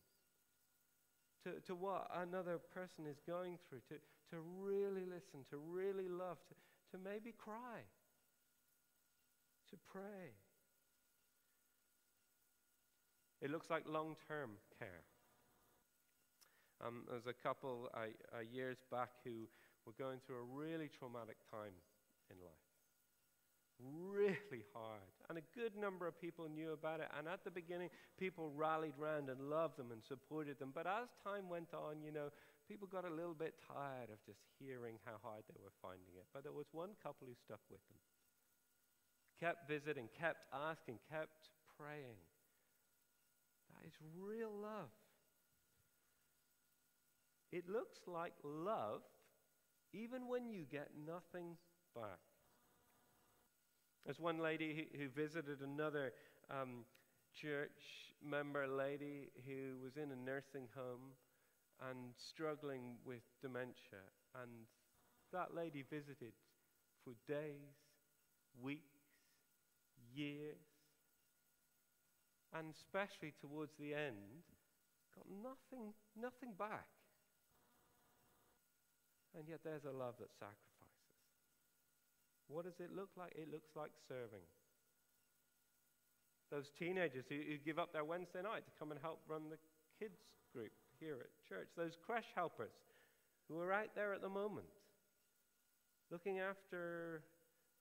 to, 1.44 1.61
to 1.66 1.75
what 1.75 2.09
another 2.14 2.59
person 2.75 3.07
is 3.07 3.18
going 3.27 3.59
through, 3.68 3.81
to, 3.88 3.94
to 4.31 4.42
really 4.61 5.05
listen, 5.05 5.44
to 5.51 5.57
really 5.57 6.09
love, 6.09 6.38
to, 6.48 6.96
to 6.96 7.03
maybe 7.03 7.33
cry, 7.37 7.87
to 9.70 9.77
pray. 9.90 10.35
It 13.40 13.51
looks 13.51 13.70
like 13.70 13.85
long 13.88 14.16
term 14.29 14.51
care. 14.79 15.03
Um, 16.85 17.05
there's 17.09 17.27
a 17.27 17.33
couple 17.33 17.88
uh, 17.95 18.11
uh, 18.35 18.40
years 18.53 18.79
back 18.90 19.11
who 19.25 19.49
were 19.87 19.95
going 19.99 20.18
through 20.27 20.37
a 20.37 20.49
really 20.51 20.88
traumatic 20.88 21.37
time 21.51 21.75
in 22.31 22.37
life 22.42 22.73
really 23.83 24.64
hard. 24.75 25.11
And 25.29 25.38
a 25.38 25.47
good 25.55 25.77
number 25.77 26.07
of 26.07 26.21
people 26.21 26.49
knew 26.49 26.73
about 26.73 27.01
it. 27.01 27.09
And 27.16 27.27
at 27.27 27.45
the 27.45 27.51
beginning, 27.51 27.90
people 28.18 28.53
rallied 28.55 28.95
round 28.99 29.29
and 29.29 29.51
loved 29.51 29.79
them 29.79 29.90
and 29.92 30.03
supported 30.05 30.59
them. 30.59 30.73
But 30.75 30.87
as 30.87 31.09
time 31.25 31.49
went 31.49 31.73
on, 31.75 32.03
you 32.05 32.12
know, 32.12 32.29
people 32.68 32.87
got 32.87 33.05
a 33.05 33.12
little 33.12 33.35
bit 33.35 33.55
tired 33.66 34.11
of 34.12 34.23
just 34.27 34.40
hearing 34.59 34.99
how 35.05 35.18
hard 35.23 35.42
they 35.49 35.59
were 35.62 35.75
finding 35.81 36.14
it. 36.16 36.27
But 36.33 36.42
there 36.45 36.53
was 36.53 36.66
one 36.73 36.90
couple 37.03 37.27
who 37.27 37.35
stuck 37.35 37.61
with 37.71 37.83
them, 37.88 37.99
kept 39.40 39.68
visiting, 39.68 40.09
kept 40.18 40.47
asking, 40.53 40.99
kept 41.11 41.51
praying. 41.79 42.21
That 43.73 43.87
is 43.87 43.95
real 44.18 44.53
love. 44.53 44.92
It 47.53 47.69
looks 47.69 48.01
like 48.09 48.33
love 48.43 49.03
even 49.93 50.29
when 50.29 50.49
you 50.49 50.65
get 50.71 50.91
nothing 51.07 51.57
back. 51.95 52.21
There's 54.05 54.19
one 54.21 54.38
lady 54.38 54.88
who, 54.97 55.09
visited 55.09 55.61
another 55.61 56.12
um, 56.51 56.85
church 57.35 58.15
member 58.25 58.67
lady 58.67 59.31
who 59.47 59.79
was 59.83 59.97
in 59.97 60.11
a 60.11 60.17
nursing 60.17 60.69
home 60.75 61.15
and 61.91 62.15
struggling 62.17 62.97
with 63.05 63.23
dementia. 63.41 64.03
And 64.41 64.51
that 65.33 65.55
lady 65.55 65.85
visited 65.88 66.33
for 67.05 67.15
days, 67.29 67.77
weeks, 68.62 69.01
years, 70.15 70.59
and 72.53 72.71
especially 72.75 73.33
towards 73.41 73.73
the 73.79 73.95
end, 73.95 74.45
got 75.15 75.27
nothing, 75.43 75.93
nothing 76.17 76.53
back. 76.59 76.87
And 79.37 79.49
yet 79.49 79.61
there's 79.64 79.85
a 79.85 79.92
love 79.92 80.14
that 80.21 80.33
sacrifices. 80.33 80.92
What 82.49 82.64
does 82.64 82.81
it 82.81 82.95
look 82.95 83.11
like? 83.16 83.33
It 83.35 83.51
looks 83.51 83.71
like 83.77 83.90
serving. 84.09 84.45
Those 86.51 86.71
teenagers 86.79 87.25
who, 87.29 87.37
who 87.37 87.57
give 87.64 87.79
up 87.79 87.92
their 87.92 88.05
Wednesday 88.05 88.42
night 88.42 88.66
to 88.66 88.73
come 88.79 88.92
and 88.92 89.01
help 89.01 89.21
run 89.27 89.49
the 89.49 89.57
kids 89.99 90.21
group 90.53 90.73
here 91.01 91.16
at 91.21 91.33
church. 91.49 91.68
Those 91.77 91.97
crash 92.05 92.29
helpers 92.35 92.77
who 93.49 93.59
are 93.59 93.73
out 93.73 93.95
there 93.95 94.12
at 94.12 94.21
the 94.21 94.29
moment 94.29 94.68
looking 96.11 96.40
after 96.40 97.23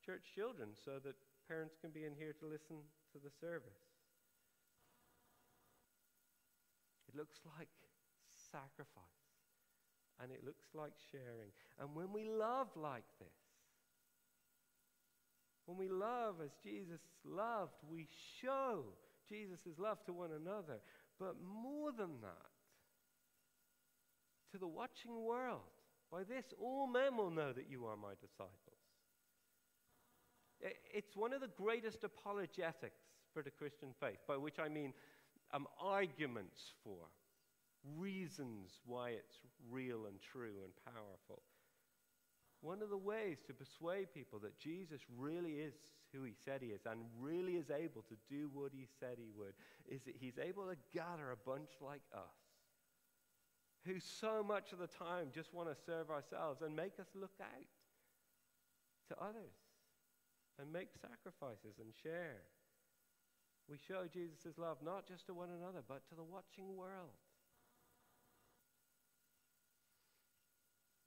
church 0.05 0.23
children 0.33 0.69
so 0.85 1.03
that 1.03 1.15
parents 1.47 1.75
can 1.81 1.91
be 1.91 2.05
in 2.05 2.15
here 2.17 2.33
to 2.39 2.45
listen 2.47 2.77
to 3.11 3.19
the 3.19 3.29
service. 3.41 3.83
It 7.09 7.17
looks 7.17 7.41
like 7.59 7.67
sacrifice 8.31 9.20
and 10.21 10.31
it 10.31 10.45
looks 10.45 10.65
like 10.73 10.93
sharing. 11.11 11.51
And 11.79 11.95
when 11.95 12.13
we 12.13 12.29
love 12.29 12.67
like 12.75 13.05
this, 13.19 13.27
when 15.65 15.77
we 15.77 15.89
love 15.89 16.35
as 16.43 16.51
Jesus 16.63 16.99
loved, 17.23 17.73
we 17.89 18.07
show 18.41 18.83
Jesus' 19.29 19.77
love 19.77 20.03
to 20.05 20.13
one 20.13 20.31
another. 20.31 20.79
But 21.19 21.35
more 21.41 21.91
than 21.91 22.21
that, 22.21 22.51
to 24.51 24.57
the 24.57 24.67
watching 24.67 25.23
world. 25.23 25.61
By 26.11 26.23
this, 26.23 26.45
all 26.59 26.87
men 26.87 27.15
will 27.15 27.31
know 27.31 27.53
that 27.53 27.69
you 27.69 27.85
are 27.85 27.95
my 27.95 28.13
disciples. 28.19 28.51
It's 30.93 31.15
one 31.15 31.33
of 31.33 31.41
the 31.41 31.47
greatest 31.47 32.03
apologetics 32.03 33.01
for 33.33 33.41
the 33.41 33.49
Christian 33.49 33.89
faith, 33.99 34.19
by 34.27 34.37
which 34.37 34.59
I 34.59 34.67
mean 34.67 34.93
um, 35.53 35.67
arguments 35.79 36.73
for, 36.83 37.07
reasons 37.97 38.79
why 38.85 39.09
it's 39.09 39.37
real 39.69 40.05
and 40.05 40.21
true 40.21 40.63
and 40.63 40.73
powerful. 40.85 41.41
One 42.61 42.81
of 42.81 42.89
the 42.89 42.97
ways 42.97 43.37
to 43.47 43.53
persuade 43.53 44.13
people 44.13 44.39
that 44.39 44.59
Jesus 44.59 45.01
really 45.17 45.53
is 45.53 45.73
who 46.13 46.23
he 46.23 46.33
said 46.45 46.61
he 46.61 46.67
is 46.67 46.81
and 46.85 46.99
really 47.19 47.53
is 47.53 47.71
able 47.71 48.03
to 48.03 48.15
do 48.29 48.49
what 48.53 48.71
he 48.73 48.87
said 48.99 49.17
he 49.17 49.31
would 49.35 49.53
is 49.89 50.01
that 50.03 50.15
he's 50.19 50.37
able 50.37 50.65
to 50.65 50.75
gather 50.93 51.31
a 51.31 51.49
bunch 51.49 51.69
like 51.81 52.03
us 52.13 52.41
who 53.85 53.99
so 53.99 54.43
much 54.45 54.73
of 54.73 54.79
the 54.79 54.87
time 54.87 55.33
just 55.33 55.53
want 55.53 55.69
to 55.69 55.75
serve 55.85 56.09
ourselves 56.09 56.61
and 56.61 56.75
make 56.75 56.99
us 56.99 57.07
look 57.15 57.33
out 57.41 57.71
to 59.09 59.15
others 59.23 59.57
and 60.59 60.71
make 60.71 60.89
sacrifices 61.01 61.81
and 61.81 61.89
share. 62.03 62.45
We 63.69 63.77
show 63.77 64.05
Jesus' 64.11 64.57
love 64.57 64.77
not 64.83 65.07
just 65.07 65.25
to 65.27 65.33
one 65.33 65.49
another, 65.49 65.81
but 65.87 66.07
to 66.09 66.15
the 66.15 66.23
watching 66.23 66.75
world. 66.75 67.17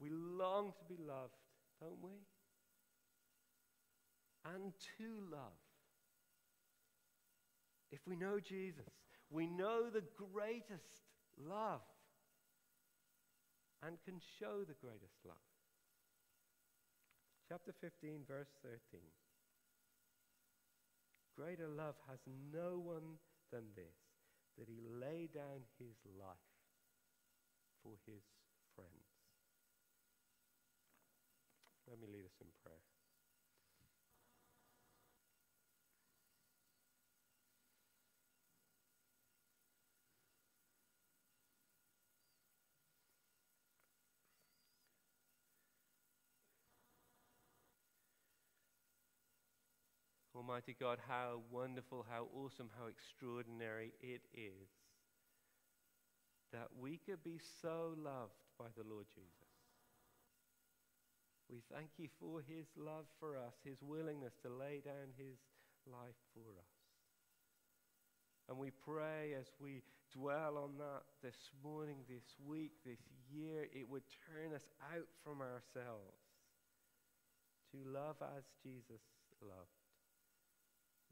We 0.01 0.11
long 0.11 0.73
to 0.79 0.85
be 0.89 1.01
loved, 1.01 1.35
don't 1.81 2.03
we? 2.03 2.13
And 4.45 4.73
to 4.99 5.31
love. 5.31 5.59
If 7.91 8.01
we 8.07 8.17
know 8.17 8.41
Jesus, 8.41 8.93
we 9.31 9.47
know 9.47 9.89
the 9.89 10.05
greatest 10.33 11.07
love 11.39 11.81
and 13.87 13.97
can 14.05 14.21
show 14.39 14.65
the 14.67 14.75
greatest 14.81 15.17
love. 15.25 15.37
Chapter 17.49 17.73
15, 17.81 18.25
verse 18.27 18.49
13. 18.63 19.01
Greater 21.37 21.69
love 21.69 21.95
has 22.09 22.19
no 22.53 22.79
one 22.79 23.19
than 23.53 23.65
this, 23.77 23.99
that 24.59 24.69
he 24.69 24.81
lay 24.81 25.29
down 25.35 25.67
his 25.79 25.97
life 26.19 26.51
for 27.83 27.93
his 28.07 28.23
friends. 28.75 29.15
Let 31.95 32.01
me 32.01 32.09
lead 32.13 32.25
us 32.25 32.35
in 32.41 32.49
prayer. 32.61 32.75
Almighty 50.35 50.75
God, 50.81 50.99
how 51.07 51.43
wonderful, 51.49 52.05
how 52.11 52.27
awesome, 52.35 52.71
how 52.77 52.89
extraordinary 52.89 53.93
it 54.01 54.23
is 54.35 54.67
that 56.53 56.67
we 56.77 56.99
could 57.07 57.23
be 57.23 57.39
so 57.63 57.95
loved 57.97 58.33
by 58.59 58.67
the 58.77 58.83
Lord 58.83 59.07
Jesus. 59.15 59.44
We 61.55 61.63
thank 61.71 61.95
you 62.03 62.11
for 62.19 62.43
his 62.43 62.67
love 62.75 63.07
for 63.23 63.39
us, 63.39 63.55
his 63.63 63.79
willingness 63.79 64.35
to 64.43 64.51
lay 64.51 64.83
down 64.83 65.15
his 65.15 65.39
life 65.87 66.19
for 66.35 66.51
us. 66.59 66.75
And 68.51 68.59
we 68.59 68.75
pray 68.75 69.39
as 69.39 69.47
we 69.63 69.87
dwell 70.11 70.59
on 70.59 70.75
that 70.83 71.07
this 71.23 71.55
morning, 71.63 72.03
this 72.11 72.27
week, 72.43 72.73
this 72.85 72.99
year, 73.31 73.71
it 73.71 73.89
would 73.89 74.03
turn 74.27 74.51
us 74.51 74.67
out 74.91 75.07
from 75.23 75.39
ourselves 75.39 76.19
to 77.71 77.79
love 77.87 78.19
as 78.35 78.43
Jesus 78.59 79.07
loved. 79.39 79.79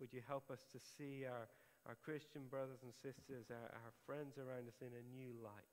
Would 0.01 0.13
you 0.13 0.27
help 0.27 0.51
us 0.51 0.67
to 0.73 0.81
see 0.99 1.23
our, 1.23 1.47
our 1.87 1.95
Christian 2.03 2.51
brothers 2.51 2.83
and 2.83 2.91
sisters, 2.91 3.47
our, 3.47 3.71
our 3.79 3.95
friends 4.07 4.39
around 4.43 4.67
us 4.67 4.83
in 4.83 4.91
a 4.91 5.07
new 5.07 5.39
light? 5.39 5.71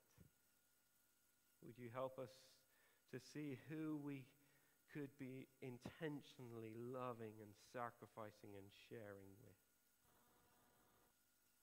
Would 1.66 1.74
you 1.76 1.90
help 1.92 2.20
us 2.20 2.30
to 3.10 3.18
see 3.18 3.58
who 3.68 3.98
we 4.06 4.22
could 4.92 5.10
be 5.18 5.46
intentionally 5.62 6.74
loving 6.74 7.34
and 7.40 7.52
sacrificing 7.72 8.54
and 8.58 8.68
sharing 8.90 9.32
with? 9.40 9.60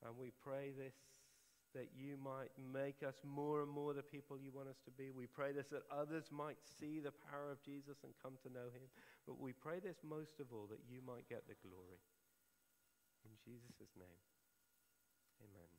And 0.05 0.17
we 0.17 0.31
pray 0.43 0.71
this 0.71 0.95
that 1.75 1.89
you 1.93 2.17
might 2.17 2.49
make 2.57 3.03
us 3.03 3.19
more 3.21 3.61
and 3.61 3.69
more 3.69 3.93
the 3.93 4.01
people 4.01 4.37
you 4.39 4.51
want 4.51 4.69
us 4.69 4.79
to 4.85 4.91
be. 4.91 5.11
We 5.11 5.27
pray 5.27 5.51
this 5.51 5.67
that 5.67 5.83
others 5.91 6.31
might 6.31 6.57
see 6.79 6.99
the 6.99 7.13
power 7.29 7.51
of 7.51 7.61
Jesus 7.61 8.01
and 8.03 8.13
come 8.23 8.33
to 8.43 8.53
know 8.53 8.71
him. 8.71 8.87
But 9.27 9.39
we 9.39 9.53
pray 9.53 9.79
this 9.79 9.97
most 10.01 10.39
of 10.39 10.47
all 10.51 10.67
that 10.71 10.81
you 10.89 11.01
might 11.05 11.27
get 11.29 11.43
the 11.47 11.59
glory. 11.61 12.01
In 13.25 13.35
Jesus' 13.43 13.93
name, 13.99 14.23
amen. 15.43 15.76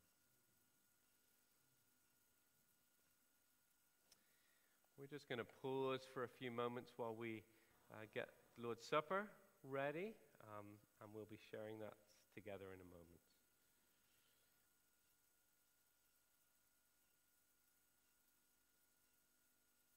We're 4.99 5.07
just 5.07 5.29
going 5.29 5.39
to 5.39 5.47
pause 5.63 6.01
for 6.13 6.25
a 6.25 6.29
few 6.29 6.51
moments 6.51 6.91
while 6.97 7.15
we 7.15 7.45
uh, 7.93 8.07
get 8.15 8.27
Lord's 8.61 8.85
Supper 8.85 9.27
ready, 9.63 10.15
um, 10.43 10.67
and 11.01 11.09
we'll 11.15 11.31
be 11.31 11.39
sharing 11.53 11.79
that 11.79 11.95
together 12.35 12.75
in 12.75 12.81
a 12.81 12.89
moment. 12.91 13.18